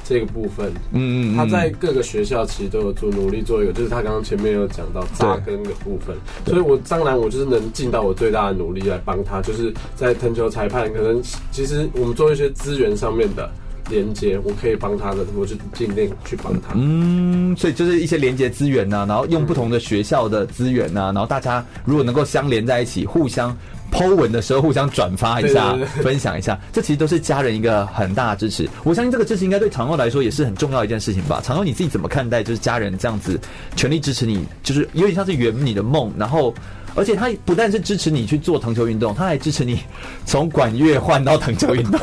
[0.09, 0.71] 这个部分。
[0.91, 6.17] 嗯嗯，他在各个学校其实都有做努力做一个，就是他刚刚前面有讲到扎根的部分。
[6.47, 13.47] 所以我当然我就是能尽到我最大的努力来帮他，就是在藤球裁判可能其实我们做一些资源上面的
[13.91, 16.73] 连接，我可以帮他的，我就尽力去帮他。
[16.75, 23.55] 嗯，所以就是一些连接资源呐，然后用不同的学校的资源呐，然后大家如果能够相连在一起，互相。
[23.91, 28.69] Po 文的时候互相转发一下，分享一下，这其实都是家人一个很大的支持。
[28.83, 31.41] 我相信这个支持应该对常佑来说也是很重要一件事情吧。
[31.43, 32.43] 常佑你自己怎么看待？
[32.43, 33.39] 就是家人这样子
[33.75, 36.13] 全力支持你，就是有点像是圆你的梦。
[36.17, 36.53] 然后，
[36.95, 39.79] 而且他不但是支持你去做藤球运动，他还支持你
[40.25, 41.99] 从管乐换到藤球运动。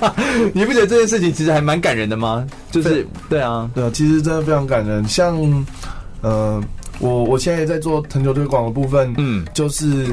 [0.54, 2.46] 你不觉得这件事情其实还蛮感人的吗？
[2.70, 5.06] 就是对啊，对啊，其实真的非常感人。
[5.08, 5.36] 像
[6.20, 6.62] 呃，
[7.00, 10.06] 我我现在在做藤球推广的部分，嗯，就是。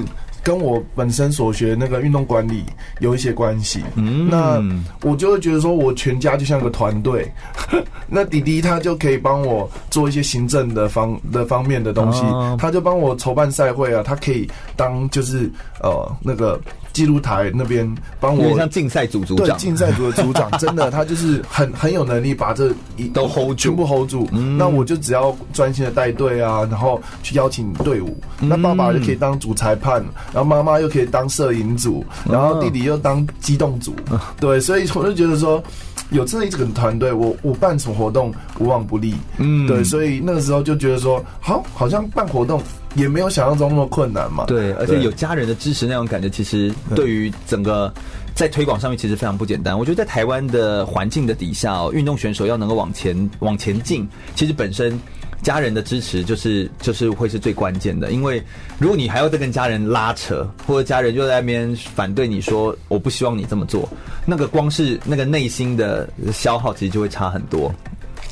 [0.50, 2.64] 跟我本身所学那个运动管理
[3.02, 4.60] 有一些关系，嗯，那
[5.08, 7.32] 我就会觉得说，我全家就像个团队，
[8.10, 12.24] 那弟弟他就可以帮我做一些行政的方的方面的东西，
[12.58, 15.52] 他就帮我筹办赛会啊，他可以当就是
[15.84, 16.60] 呃那个。
[16.92, 24.28] 记录台那边帮我，像竞赛组组长，对，竞赛组的组长， 真的，他就是很很有能力把这一都 hold 住，全部 hold 住。
[24.32, 28.18] 嗯，那我就只要专心的带队啊，然后去邀请队伍。
[28.40, 33.94] 那爸爸就可以当主裁判，然后妈妈又可以当摄影组，然后弟弟又当机动组。
[34.40, 35.64] 对，所以我就觉得说，
[36.10, 39.14] 有这一整个团队，我我办什么活动无往不利。
[39.38, 42.62] 嗯，对，所以那个时候就觉得说，好，好像办活动。
[43.00, 44.46] 也没有想象中那么困难嘛。
[44.46, 47.92] 对，而且有家人的支持，那种感觉其实对于整个
[48.36, 49.78] 在推广上面其实非常不简单。
[49.78, 55.00] 我觉得在台湾的环境的底下哦，运动选手要能够往前往前进，其实本身
[55.42, 58.12] 家人的支持就是就是会是最关键的。
[58.12, 58.44] 因为
[58.78, 63.88] 如果你还要再跟家人拉扯，或者家人就在那边反对你说我不希望你这么做，
[64.26, 67.74] 那个光是那个内心的消耗，其实就会差很多。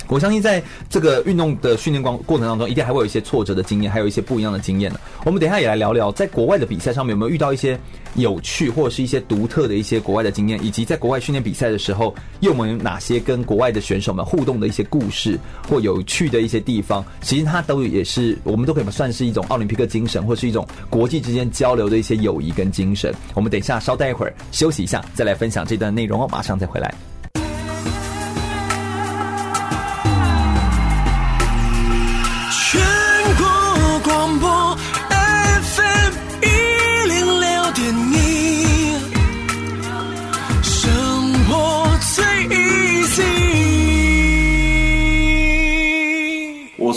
[0.08, 5.00] 我相信在这个运动的训练过过程当中，一定还会有一些挫折的经验，还有一些不一样的经验呢。
[5.26, 7.78] 我们等一下也来聊聊，在国外的比赛上面有没有遇到一些
[8.16, 17.04] 有趣或者是一些独特的一些国外的经验，以及在国外训练比赛的时候，又有没有哪些跟国外的选手们互动的一些故事或有趣的一些地方？
[17.22, 23.14] 其实它都也是我们都可以算是一种奥林匹克精神，或是一种国际之间交流的一些友谊跟精神。
[23.34, 27.17] 我们等一下稍待一会儿休息一下，再来分享这段内容哦，马上再回来。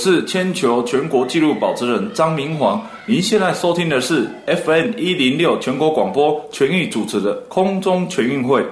[0.00, 8.64] 是铅球全国纪录保持人张明煌，您现在收听的是 FM 一零六全国广播全域主持的空中全运会。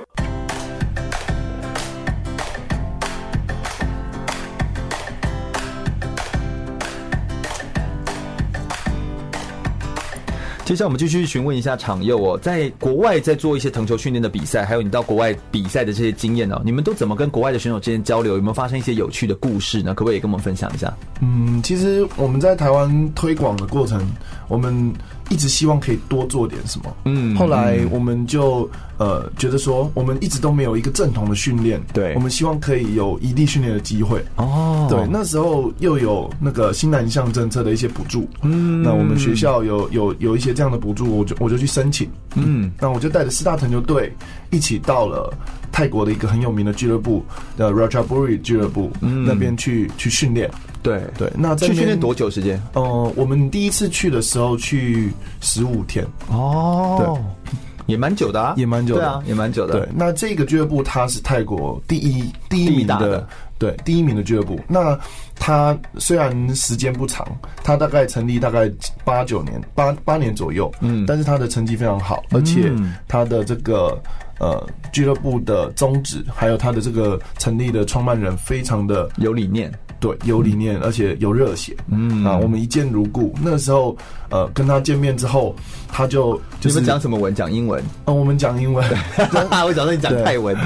[10.68, 18.37] 接下来我们继续询问一下场佑哦，在国外在做一些藤球训练的比赛，还有你到国外比赛的这些经验哦，你们都怎么跟国外的选手之间交流？
[18.37, 19.94] 有没有发生一些有趣的故事呢？
[19.94, 20.94] 可不可以跟我们分享一下？
[21.22, 24.07] 嗯，其实我们在台湾推广的过程，
[24.46, 24.92] 我们。
[25.28, 44.12] 一直希望可以多做点什么，嗯，后来我们就呃觉得说，我们一直都没有一个正统的训练，对，我们希望可以有异地训练的机会，哦，对，那时候又有那个新南向政策的一些补助，嗯，那我们学校有有有一些这样的补助，我就我就去申请，嗯，那我就带着四大藤球队
[44.50, 45.32] 一起到了
[45.70, 47.24] 泰国的一个很有名的俱乐部
[47.56, 50.50] 的 Ratchaburi 俱乐部，嗯，那边去去训练。
[50.88, 52.61] 对对，那在去训练多久时间？
[52.72, 56.97] 呃，我们第一次去的时候去十五天哦。
[56.99, 57.55] 对，
[57.86, 59.72] 也蛮久的啊，也蛮久的，对啊，也蛮久的。
[59.74, 63.28] 对，那这个俱乐部它是泰国第一第一名的，的
[63.59, 64.59] 对，第一名的俱乐部。
[64.68, 64.99] 那
[65.34, 67.26] 它虽然时间不长，
[67.62, 68.70] 它大概成立大概
[69.05, 72.70] 八九年，八八年左右，嗯，但是它的成绩非常好，而且
[73.07, 74.01] 它的这个
[74.39, 79.72] 呃俱乐部的宗旨，还有他的这个成立的创办人，非常的有理念。
[80.01, 81.76] 对，有理念，而且有热血。
[81.88, 83.34] 嗯啊，我们一见如故。
[83.42, 83.96] 那个时候，
[84.30, 85.55] 呃，跟他见面之后，
[85.88, 87.34] 他就就是讲什么文？
[87.34, 87.82] 讲英文？
[88.07, 88.86] 嗯，我们讲英文。
[89.66, 90.57] 我讲说你讲泰文。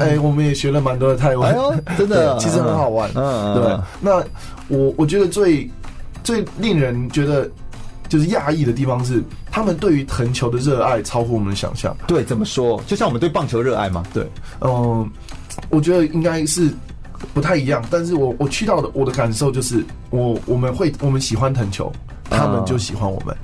[0.00, 1.54] 哎， 我们也学了蛮多的泰文。
[1.98, 3.10] 真的， 其实很好玩。
[3.14, 3.78] 嗯，对。
[4.00, 4.24] 那
[4.68, 5.70] 我我觉得最
[6.24, 7.50] 最令人觉得
[8.08, 11.94] 就是讶异的地方是，他们对于藤球的热爱超乎我们的想象。
[12.06, 12.82] 对，怎么说？
[12.86, 14.02] 就像我们对棒球热爱吗？
[14.14, 14.26] 对，
[14.62, 15.06] 嗯，
[15.68, 16.70] 我觉得应该是。
[17.34, 21.92] 不太一样，但是我我去到的我的感受就是，我我们会我们喜欢藤球，
[22.30, 23.36] 他们就喜欢我们，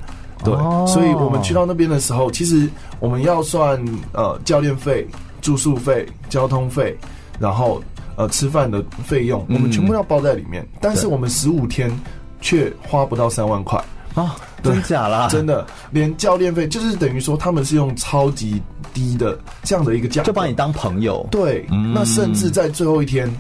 [0.44, 0.54] 对，
[0.86, 2.68] 所以我们去到那边的时候，其实
[3.00, 5.06] 我们要算呃教练费、
[5.40, 6.96] 住宿费、交通费，
[7.38, 7.82] 然后
[8.16, 11.90] 呃吃饭的费用，我们全部要包在里面，但是我们十五天
[12.40, 13.82] 却花不到三万块。
[14.14, 15.28] 啊，真假啦？
[15.32, 18.60] 真的，连教练费就是等于说他们是用超级
[18.92, 23.32] 低的这样的一个价，就把你当朋友，对，那甚至在最后一天。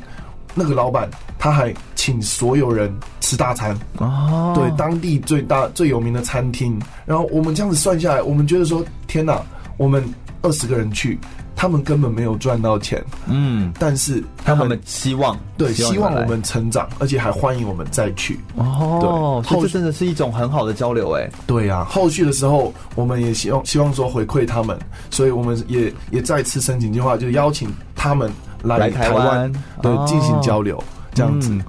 [0.54, 6.80] 那个老板他还请所有人吃大餐哦，对，当地最大最有名的餐厅。
[7.06, 9.40] 然后我们这样子算下来，我们觉得说天哪，
[9.76, 10.04] 我们
[10.42, 11.18] 二十个人去，
[11.54, 19.42] 他们根本没有赚到钱，嗯，但是他们希望对希望我们成长，而且还欢迎我们再去哦。
[19.48, 21.30] 对，这真的是一种很好的交流哎。
[21.46, 24.76] 对呀，后续的时候我们也希望希望说回馈他们，
[25.10, 28.30] 所以我们也也再次申请计划，就邀请他们。
[28.62, 29.52] 来台湾
[29.82, 30.82] 对进行交流，
[31.14, 31.50] 这样子。
[31.50, 31.62] 嗯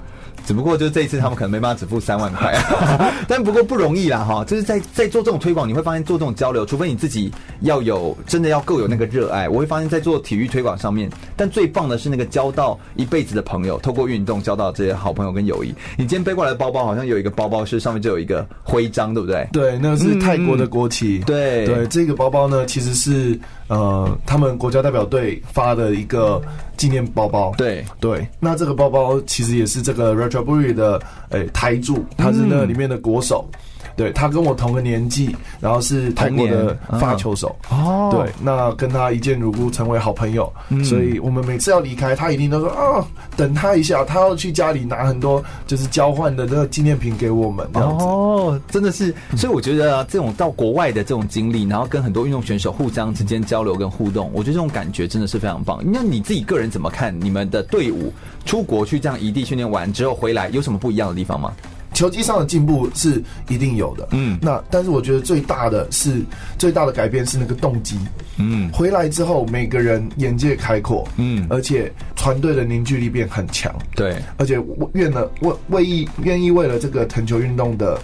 [0.46, 2.54] 只不过就是这一次他们可能没办法只付三万块，
[3.30, 4.44] 但不过不容易啦哈。
[4.44, 7.32] 就是在在做这种推广，你会发现做这种交流，除非你自己
[7.62, 9.48] 要有真的要够有那个热爱。
[9.48, 15.70] 我会发现，在做体育推广上面，但最棒的是那个交到一辈子的朋友，透过运动交到这些好朋友跟友谊。
[15.96, 19.48] 你今天背过来的包包，好像有一个包包是上面就有一个徽章，对不对？
[19.54, 21.20] 对，那是泰国的国旗。
[21.20, 26.42] 嗯、对对，这个包包呢，其实是呃他们国家代表队发的一个
[26.78, 27.54] 纪念包包。
[27.58, 30.14] 对对，那这个包包其实也是这个。
[30.14, 33.60] Ratchaburi 的诶、欸、台柱，他是那里面的国手，嗯、
[33.96, 55.82] 对他跟我同个年纪，然后是泰国的发球手哦，对，那跟他一见如故，成为好朋友，嗯、所以我们每次要离开，他一定都说啊，等他一下，他要去家里拿很多就是交换的那个纪念品给我们，这样子哦，真的是，所以我觉得、啊、这种到国外的这种经历，然后跟很多运动选手互相之间交流跟互动，我觉得这种感觉真的是非常棒。
[55.84, 58.12] 那你自己个人怎么看你们的队伍？
[58.46, 61.54] 出国去这样异地训练完之后回来，有什么不一样的地方吗？
[61.94, 66.22] 球技上的进步是一定有的，嗯，那但是我觉得最大的是
[66.58, 67.98] 最大的改变是那个动机，
[68.38, 74.60] 嗯，回来之后每个人眼界开阔，嗯，而且团队的凝聚力变很强，对，而且
[74.94, 78.00] 愿了为为意愿意为了这个藤球运动的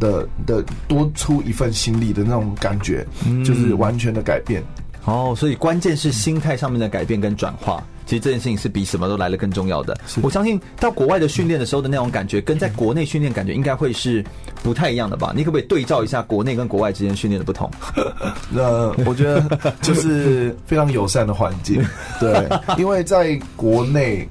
[0.00, 4.62] 的的多出一份心力的那种感觉，嗯，就是完全的改变。
[5.04, 7.82] 哦，所以关键是心态上面的改变跟转化。
[8.08, 9.94] 其实这件事情是比什么都来得更重要的。
[10.22, 14.24] 我相信到国外的训练的时候的那种感觉，跟在国内训练感觉应该会是
[14.62, 15.30] 不太一样的吧？
[15.36, 17.70] 你可不可以对照一下国内跟国外之间训练的不同？
[18.48, 21.84] 那我觉得就是非常友善的环境，
[22.18, 22.48] 对，
[22.78, 24.26] 因为在国内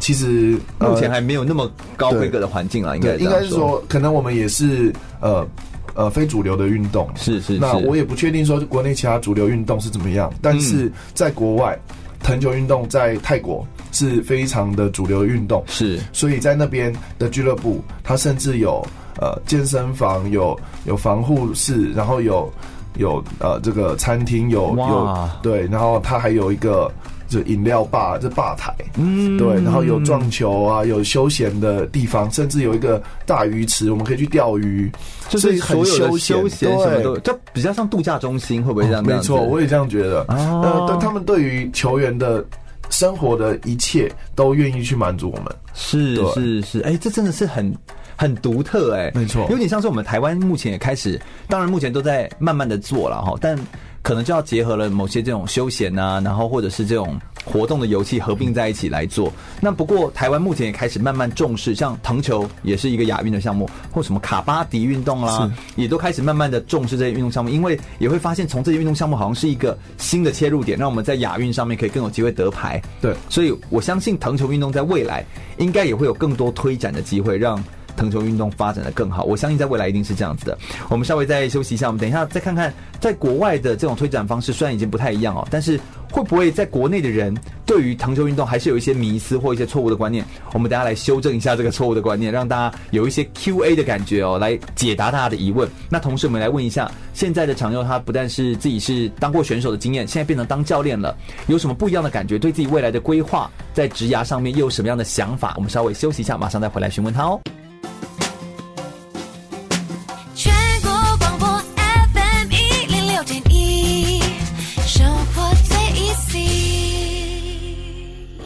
[0.00, 5.46] 其实目前还没有那么高规格的环境啊，应该应该是说，可能我们也是呃
[5.94, 7.58] 呃非主流的运动，是是。
[7.58, 11.78] 那我也不确定说国内其他主流运动是怎么样，但是在国外。
[12.22, 18.86] 藤球运动在泰国是非常的主流运动，是，所以在那边的俱乐部，它甚至有
[19.18, 22.50] 呃健身房，有有防护室，然后有
[22.96, 26.90] 有呃这个餐厅，有有对，然后它还有一个。
[27.30, 34.90] 就饮料吧，这吧台，嗯，对，然后有撞球啊，有休闲的地方，甚至有一个大鱼池，我们可以去钓鱼，
[35.28, 39.06] 就是很休闲，什么都，就比较像度假中心，会不会这样？
[39.06, 40.24] 没错，我也这样觉得。
[40.28, 42.44] 呃，但他们对于球员的
[42.90, 47.72] 生活的一切都愿意去满足我们，是是是，哎，这真的是很
[48.16, 53.56] 很独特，哎，没错，有点像是我们台湾目前也开始，当然目前都在慢慢的做了哈，但。
[54.02, 59.32] 可能就要结合了某些这种休闲啊，然后或者是这种活动的游戏合并在一起来做。
[59.60, 72.80] 那不过台湾目前也开始慢慢重视，像藤球也是一个亚运的项目，或什么卡巴迪运动啦，也都开始慢慢的重视这些运动项目，因为也会发现从这些运动项目好像是一个新的切入点，让我们在亚运上面可以更有机会得牌。
[73.00, 75.24] 对，所以我相信藤球运动在未来
[75.58, 77.62] 应该也会有更多推展的机会，让
[77.96, 79.24] 藤球运动发展的更好。
[79.24, 80.58] 我相信在未来一定是这样子的。
[80.88, 85.78] 我们稍微再休息一下，我们等一下再看看，在国外的这种推展方式虽然已经不太一样哦，但是
[86.10, 90.24] 会不会在国内的人对于藤球运动还是有一些迷思或一些错误的观念？
[90.52, 95.68] 我们等下来修正一下这个错误的观念，让大家有一些 Q&A 的感觉哦，来解答大家的疑问。
[95.88, 101.16] 那同时我们来问一下，现在的长佑他不但是自己是当过选手的经验，现在变成当教练了，
[101.46, 102.38] 有什么不一样的感觉？
[102.38, 105.54] 对自己未来的规划，在职涯上面又有什么样的想法？
[105.56, 107.40] 我们稍微休息一下，马上再回来询问他哦。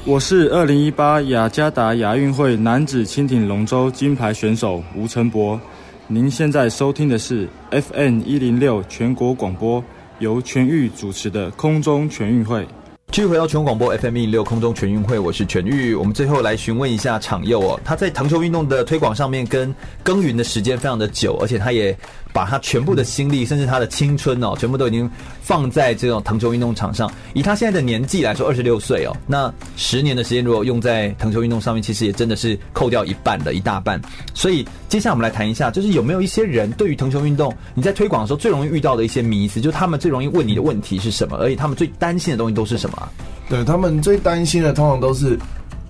[0.07, 5.59] 我是二零一八雅加达亚运会男子轻艇龙舟金牌选手吴成博。
[6.07, 9.83] 您现在收听的是 FM 一零六全国广播，
[10.19, 12.67] 由全玉主持的空中全运会。
[13.13, 15.95] 继续回到全国广播 FM 一零六空中全运会，我是全玉。
[15.95, 21.97] 我们最后来询问一下场佑哦，他在藤球运动的推广上面跟耕耘的时间非常的久，而且他也
[22.35, 25.09] 把他全部的心力，甚至他的青春哦，全部都已经
[25.41, 27.09] 放在这种藤球运动场上。
[27.32, 34.03] 以他现在的年纪来说，二十六岁哦，那十年的时间如果用在藤球运动上面，其实也真的是扣掉一半的一大半。
[34.35, 43.09] 所以接下来我们来谈一下，就是有没有一些人对于藤球运动，你在推广的时候最容易遇到的一些迷思，就他们最容易问你的问题是什么，而且他们最担心的东西都是什么？
[43.49, 45.39] 对，他们最担心的通常都是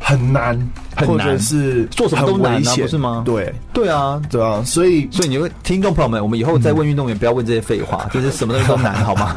[0.07, 0.51] 很难，
[0.95, 3.23] 很难或者是做什么都难啊，不是吗？
[3.25, 9.35] 对，对啊，对啊，所以所以你会听众朋友们，我们以后再问运动员，不要问这些废话，就是什么东西都难， 好吗？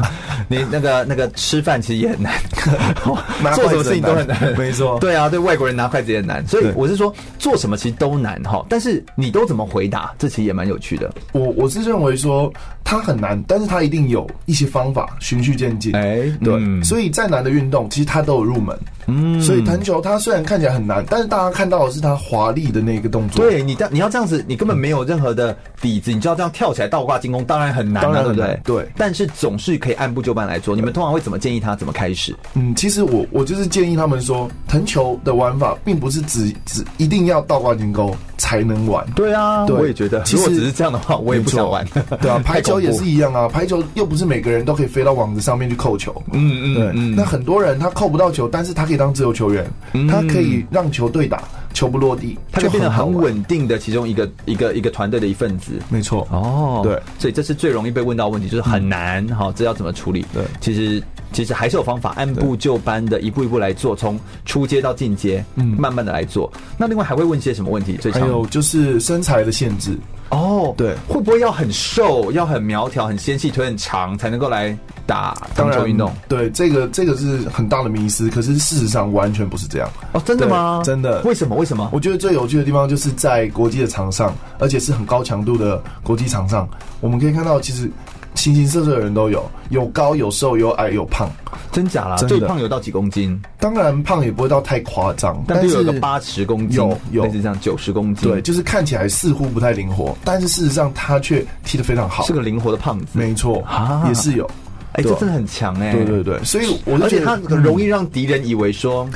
[0.50, 2.34] 你那个那个吃饭其实也很难，
[3.56, 5.00] 做什么事情都很难，没错。
[5.00, 8.66] 对啊，对外国人拿筷子也很难，所以我是说做什么其实都难哈。
[8.68, 10.14] 但是你都怎么回答？
[10.20, 11.10] 这其实也蛮有趣的。
[11.32, 12.52] 我我是认为说
[12.84, 15.96] 它很难，但是它一定有一些方法，循序渐进。
[15.96, 18.78] 哎，对，嗯、所以再难的运动，其实它都有入门。
[19.10, 23.44] 嗯，所以藤球它虽然看起来很难，但是大家看到的是他华丽的那个动作。
[23.44, 28.84] 对你这你要这样子，你根本没有任何的底子，你就要这样跳起来倒挂金钩，当然很难、啊，当然很难对不对？
[28.84, 30.76] 对，但是总是可以按部就班来做。
[30.76, 32.36] 你们通常会怎么建议他怎么开始？
[32.54, 39.06] 嗯，其实我我就是建议他们说，藤球的玩法并不是只只一定要倒挂金钩才能玩。
[39.16, 41.86] 对啊，对我也觉得，如果只是这样的话，我也不想玩。
[42.22, 46.14] 对啊， 排球也是一样啊，排球又不是每个人都可以飞到网子上面去扣球。
[46.32, 46.92] 嗯嗯，对。
[46.96, 49.66] 嗯、那很多人他扣不到球，但是他可以当自由球员。
[49.94, 51.44] 嗯、他可以让球队打，
[51.74, 55.74] 球不落地，他就变得很稳定的其中一个一个一个团队的一份子。
[55.90, 60.26] 没错，哦，对，所以这是最容易被问到问题，就是很难，好、嗯，这要怎么处理？
[60.34, 66.52] 对，其实其实还是有方法，按部就班的一步一步来做，从出阶到进阶，嗯，慢慢的来做。
[66.78, 67.98] 那另外还会问些什么问题？
[67.98, 69.98] 最常还有就是身材的限制。
[70.30, 74.78] 哦，对，会不会要很瘦，要很苗条，很纤细，腿很长，才能够来
[75.08, 76.14] 打当球运动？
[76.28, 79.90] 对，这个这个是很大的迷思，可是事实上完全不是这样。
[80.12, 80.82] 哦，真的吗？
[80.84, 81.22] 真的？
[81.24, 81.56] 为什么？
[81.56, 81.90] 为什么？
[81.94, 86.68] 我觉得最有趣的地方就是在国际的场上，而且是很高强度的国际场上，
[87.00, 87.90] 我们可以看到，其实
[88.36, 91.30] 形形色色的人都有，有高有瘦，有矮有胖。
[91.72, 92.16] 真假啦？
[92.18, 93.40] 最胖有到几公斤？
[93.60, 98.30] 当然胖也不会到太夸张，但是有个八十公斤，有有类似这样九十公斤。
[98.30, 103.06] 对，就是看起来似乎不太灵活，但是事实上他却踢得非常好，是个灵活的胖子。
[103.14, 104.50] 没错啊，也是有。
[104.98, 105.94] 哎，这真的很强哎。
[105.94, 109.08] 对对对，所以我而且他很容易让敌人以为说，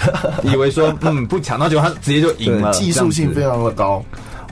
[0.43, 4.03] 以为说嗯不强，然后结果他直接就赢了，技术性非常的高。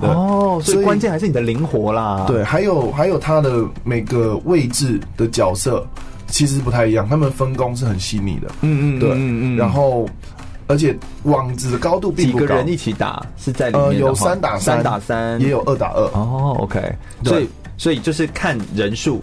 [0.01, 2.25] 哦，所以关键还是你的灵活啦。
[2.27, 5.86] 对，还有还有他的每个位置的角色。
[6.32, 8.47] 其实不太一样，他们分工是很细腻的。
[8.61, 9.57] 嗯嗯，对，嗯嗯。
[9.57, 10.07] 然后，
[10.67, 12.41] 而且网子的高度并不高。
[12.41, 16.03] 几个人一起打是在里面呃，有三打三，三打三，也有二打二。
[16.13, 16.80] 哦，OK。
[17.23, 17.49] 所以，
[17.80, 19.19] 所以就是看人数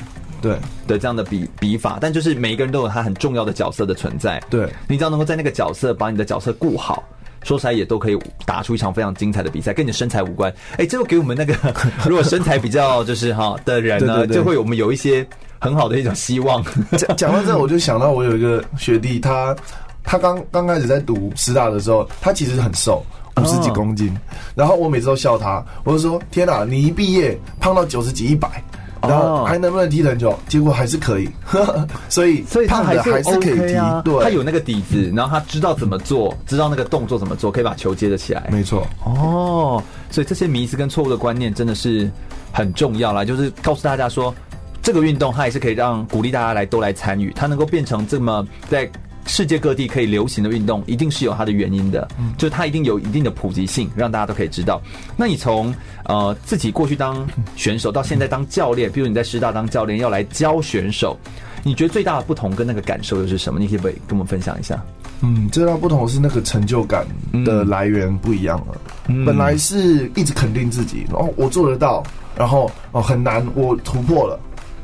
[0.47, 4.42] 对的这样的比比法，但就是每一个人都有他很重要的角色的存在。
[4.49, 7.03] 对，你只要能够在那个角色把你的角色顾好，
[7.42, 10.53] 说起来也都可以打出一场非常精彩的比赛，跟你的身材无关。
[10.78, 11.55] 哎，这会给我们那个
[12.09, 15.26] 如果身材比较就是哈的人呢，就会我们有一些。
[15.59, 16.62] 很好的一种希望。
[16.99, 19.57] 讲讲到这，我就想到我有一个学弟，他
[20.05, 23.03] 他刚刚开始在读师大的时候，他其实很瘦，
[23.40, 24.14] 五十几公斤。
[24.55, 28.62] 然后我每次都笑他，我就说：“天哪，你一毕业胖到九十几、一百，
[29.09, 30.36] 然后还能不能踢篮球？
[30.48, 31.28] 结果还是可以。
[32.09, 33.74] 所以，所以他还是还是可以踢。
[34.04, 38.48] 对，他有那个底子，然后他知道怎么做，知道那个动作怎么做，可以把球接得起来。
[38.50, 38.86] 没错。
[39.04, 42.11] 哦，所以这些迷思跟错误的观念真的是
[42.52, 44.34] 很重要啦，就是告诉大家说。
[44.82, 48.88] 这个运动它也是可以让鼓励大家来都来参与，它能够变成这么在
[49.26, 54.80] 世界各地可以流行的运动，一定是有它的原因的，嗯，就它一定有一定的普及性，让大家都可以知道。
[55.16, 55.74] 那你从
[56.04, 61.18] 呃自己过去当选手到现在当教练，比如你在师大当教练要来教选手，
[61.62, 63.58] 你觉得最大的不同跟那个感受又是什么？
[63.58, 64.82] 你可以不可以跟我们分享一下？
[65.22, 67.06] 嗯，最大的不同是那个成就感
[67.44, 68.80] 的来源不一样了。
[69.08, 72.02] 嗯、本来是一直肯定自己，哦我做得到，
[72.36, 74.38] 然后哦很难，我突破了。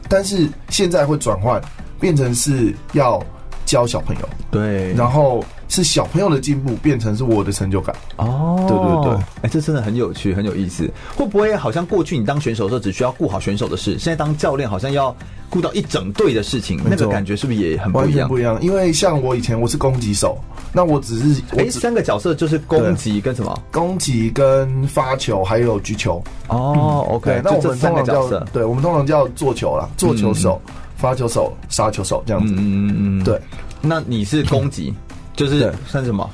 [0.09, 1.61] 但是现在会转换，
[2.01, 3.23] 变成是要
[3.65, 7.95] 教小朋友，对，然后是小朋友的进步变成是我的成就感。
[8.17, 10.91] 哦，对对对，哎，这真的很有趣，很有意思。
[11.17, 15.15] 会不会好像过去你当选手的时候只需要顾好选手的事，现在当教练好像要
[15.49, 18.29] 顾到一整队的事情，那个感觉是不是也很不一样？
[18.29, 20.37] 不一样，因为像我以前我是攻击手，
[20.73, 23.59] 那我只是哎三个角色就是攻击跟什么？
[23.71, 26.23] 攻击跟发球还有举球。
[26.49, 30.61] 哦，OK，那我们通常叫对，我们通常叫做球啦，做球手。
[31.03, 33.41] 发球手、杀球手这样子，嗯嗯嗯，对。
[33.81, 34.95] 那你是攻击，
[35.35, 36.31] 就是算什么？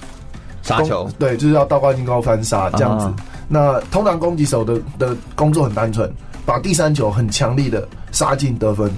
[0.63, 3.11] 杀球，对，就是要倒挂金钩翻杀这样子。
[3.49, 6.13] 那通常攻击手的的工作很单纯，
[6.45, 8.93] 把第三球很强力的杀进得分。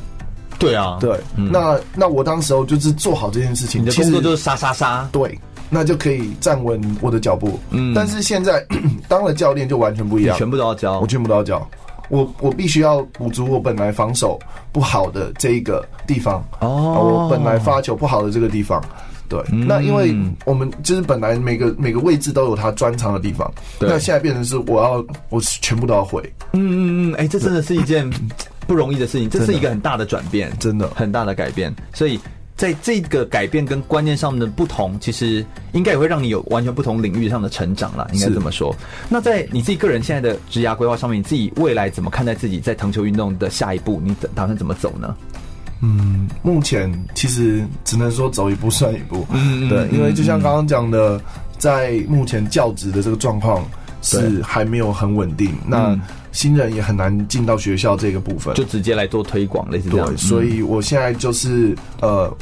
[0.58, 1.16] 对啊，对。
[1.36, 5.08] 那那我当时候就是做好这件事情，你的工作就是杀杀杀。
[5.12, 5.38] 对，
[5.70, 7.56] 那就可以站稳我的脚步。
[7.70, 8.66] 嗯，但是现在
[9.06, 11.64] 当了教练就完全不一样，全部都要教，我全部都要教。
[12.10, 14.38] 我我必须要补足我本来防守
[14.72, 18.82] 不好的这一个地方哦，我本来发球不好的这个地方，
[19.28, 23.88] 对，嗯、那因为我们就是本来每个每个位置都有他专长的地方，对。
[23.88, 26.20] 那现在变成是我要我全部都要会，
[26.52, 28.08] 嗯嗯嗯，哎、欸，这真的是一件
[28.66, 30.88] 不容易的事情，这是一个很大的转变，真的。
[30.88, 32.20] 很大的改变，所以。
[32.60, 35.42] 在这个改变跟观念上的不同，其实
[35.72, 38.76] 应该也会让你有完全不同领域上的成长了，应该这么说。
[39.08, 43.98] 那在你自己个人现在的职涯规划上面，你自己未来怎么看待自己在藤球运动的下一步？
[44.04, 45.16] 你打算怎么走呢？
[45.80, 49.26] 嗯，目前其实只能说走一步算一步。
[49.30, 51.18] 嗯，对，因为就像刚刚讲的，
[51.56, 53.64] 在目前教职的这个状况
[54.02, 55.50] 是还没有很稳定。
[55.66, 55.98] 那
[56.32, 60.06] 新人也很难进到学校这个部分，就直接来做推广类似这样。
[60.06, 62.32] 对，所以我现在就是呃，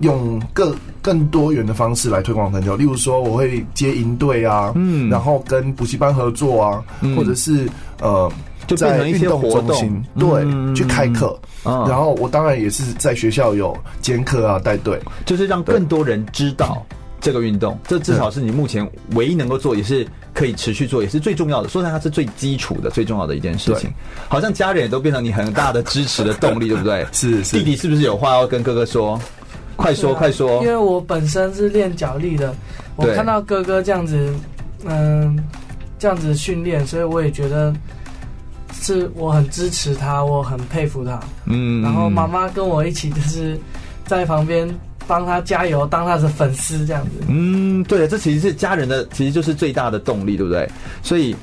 [0.00, 2.76] 用更更多元的方式来推广藤球。
[2.76, 7.68] 例如说，我会接营队啊，嗯，然后跟补习班合作啊，嗯、或者是
[8.00, 8.30] 呃，
[8.66, 11.38] 就变成一些活动，对，嗯、去开课。
[11.64, 16.84] 嗯、然后我当然也是在学校有兼课啊，带队，就是让更多人知道。
[17.26, 21.68] 这个运动，这至少是你目前唯一能够做，也是可以持续做，也是最重要的。
[21.68, 23.90] 说起来，它是最基础的、最重要的一件事情。
[24.28, 27.04] 好像家人也都变成你很大的支持的动力，对不对？
[27.10, 27.58] 是是。
[27.58, 29.20] 弟弟是不是有话要跟哥哥说？
[29.74, 30.62] 快说快说！
[30.62, 32.54] 因为我本身是练脚力的，
[32.94, 34.32] 我看到哥哥这样子，
[34.84, 35.36] 嗯，
[35.98, 37.74] 这样子训练，所以我也觉得
[38.72, 41.18] 是我很支持他，我很佩服他。
[41.46, 41.82] 嗯。
[41.82, 43.58] 然后妈妈跟我一起就是
[44.04, 44.72] 在旁边。
[45.06, 47.10] 帮他加油，当他的粉丝这样子。
[47.28, 50.68] 嗯，对，这其实是家人的，其实就是最大的动力，对不对？
[51.02, 51.34] 所以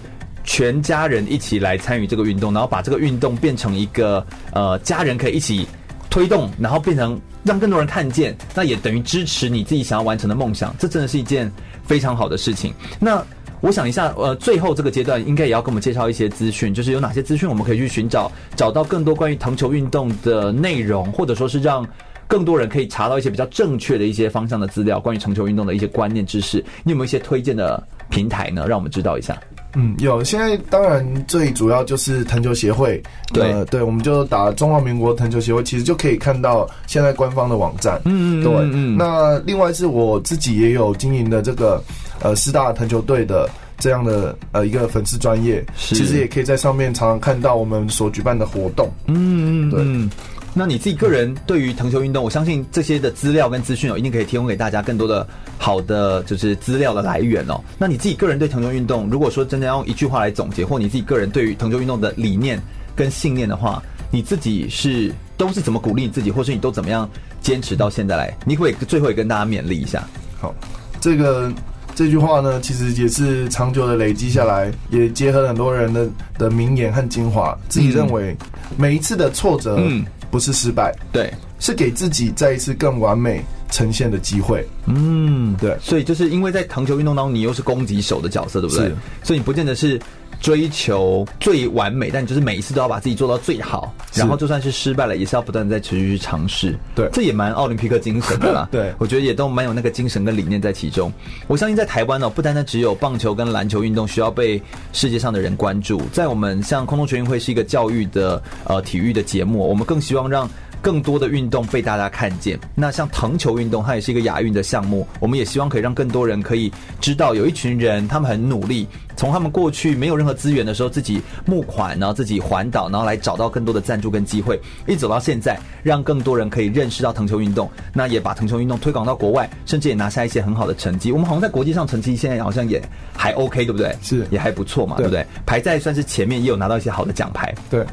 [0.44, 5.66] 全家人一起来参与这个运动，然后把这个运动变成一个呃，家人可以一起
[6.10, 10.76] 推动，然后变成让更多人看见，那也等于支持你自己想要完成的梦想。
[10.78, 11.52] 这真的是一件
[11.86, 12.74] 非常好的事情。
[13.00, 13.24] 那
[13.62, 21.88] 我想一下，呃，最后这个阶段应该也要跟我们介绍一些资讯，就是有哪些资讯我们可以去寻找，找到更多关于藤球运动的内容，或者说是让。
[22.28, 26.64] 更多人可以查到一些比较正确的一些方向的资料，关于成球运动的一些观念知识。
[26.84, 28.66] 你有没有一些推荐的平台呢？
[28.68, 29.38] 让我们知道一下。
[29.76, 30.24] 嗯，有。
[30.24, 33.02] 现在当然最主要就是藤球协会。
[33.34, 38.00] 对、呃、对，我们就打中华民国藤球协会，其实就可以看到现在官方的网站。
[38.06, 38.54] 嗯嗯，对。
[38.72, 38.98] 嗯。
[38.98, 41.84] 那另外是我自己也有经营的这个
[42.22, 43.50] 呃师大藤球队的
[43.80, 48.92] 这样的呃一个粉丝专业，其实也可以在上面常常看到我们所举办的活动。
[49.08, 50.18] 嗯嗯，对。
[50.56, 55.26] 那你自己个人对于藤球运动，我相信这些的资料跟资讯哦，一定可以提供给大家更多的
[55.58, 57.60] 好的就是资料的来源哦。
[57.78, 62.62] 那你自己个人对藤球运动，如果说真的要用一句话来总结，或你自己个人对于藤球运动的理念
[62.96, 63.82] 跟信念的话，
[64.12, 67.10] 你自己是都是怎么鼓励你自己，或是你都怎么样
[67.42, 68.38] 坚持到现在来？
[68.46, 70.08] 你可以最后也跟大家勉励一下。
[70.40, 70.54] 好，
[71.02, 71.52] 这个
[71.96, 77.58] 这句话呢，其实也是长久的累积下来，也结合很多人的的名言和精华。
[77.68, 78.38] 自己认为
[78.78, 80.06] 每一次的挫折，嗯。
[80.34, 84.68] 不是失败，对，是给自己再一次更完美呈现的机会。
[84.88, 88.92] 嗯，对，所以就是因为在藤球运动当中，你又是攻击手的角色，对不对？
[89.22, 90.02] 所以你不见得是
[90.44, 96.78] 追求最完美，但你就是每一次都要把自己做到最好，然后就算是失败了，也是要不断的在持续去尝试。
[96.94, 98.68] 对，这也蛮奥林匹克精神的啦。
[98.70, 101.10] 对，我觉得也都蛮有那个精神跟理念在其中。
[101.48, 110.50] 我相信在台湾呢、喔，不单单只有棒球跟篮球运动需要被世界上的人关注，在我们像空中全运会是一个教育的呃体育的节目，我们更希望让。
[110.84, 112.60] 更多的运动被大家看见。
[112.76, 116.70] 那像藤球运动，它也是一个亚运的项目，我们也希望可以让更多人可以
[117.00, 131.14] 知道，有一群人他们很努力，从他们过去没有任何资源的时候，自己募款，然后自己环岛，然后来找到更多的赞助跟机会，一走到现在，让更多人可以认识到藤球运动，那也把藤球运动推广到国外，甚至也拿下一些很好的成绩。
[131.14, 132.82] 我们好像在国际上成绩现在好像也
[133.16, 133.96] 还 OK，对不对？
[134.02, 135.26] 是，也还不错嘛，对，对不对？
[135.46, 137.56] 排在算是前面，也有拿到一些好的奖牌。
[137.70, 137.86] 对。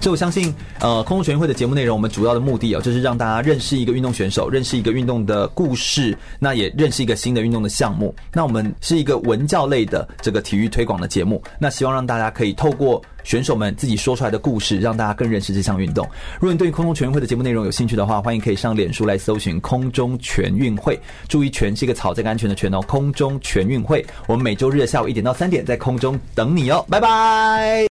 [0.00, 8.14] 所以我相信，呃，空中全运会的节目内容，我们主要的目的哦，就是让大家认识一个运动选手，认识一个运动的故事，那也认识一个新的运动的项目。
[8.32, 16.08] 那我们是一个文教类的这个体育推广的节目，那希望让大家可以透过选手们自己说出来的故事，让大家更认识这项运动。
[16.40, 20.98] 如果你对空中全运会的节目内容有兴趣的话，欢迎可以上脸书来搜寻“空中全运会”，
[21.28, 24.04] 注意“全”是一个草这个安全的“全”哦，空中全运会。
[24.26, 27.84] 我们每周日的下午一点到三点在空中等你哦，拜拜。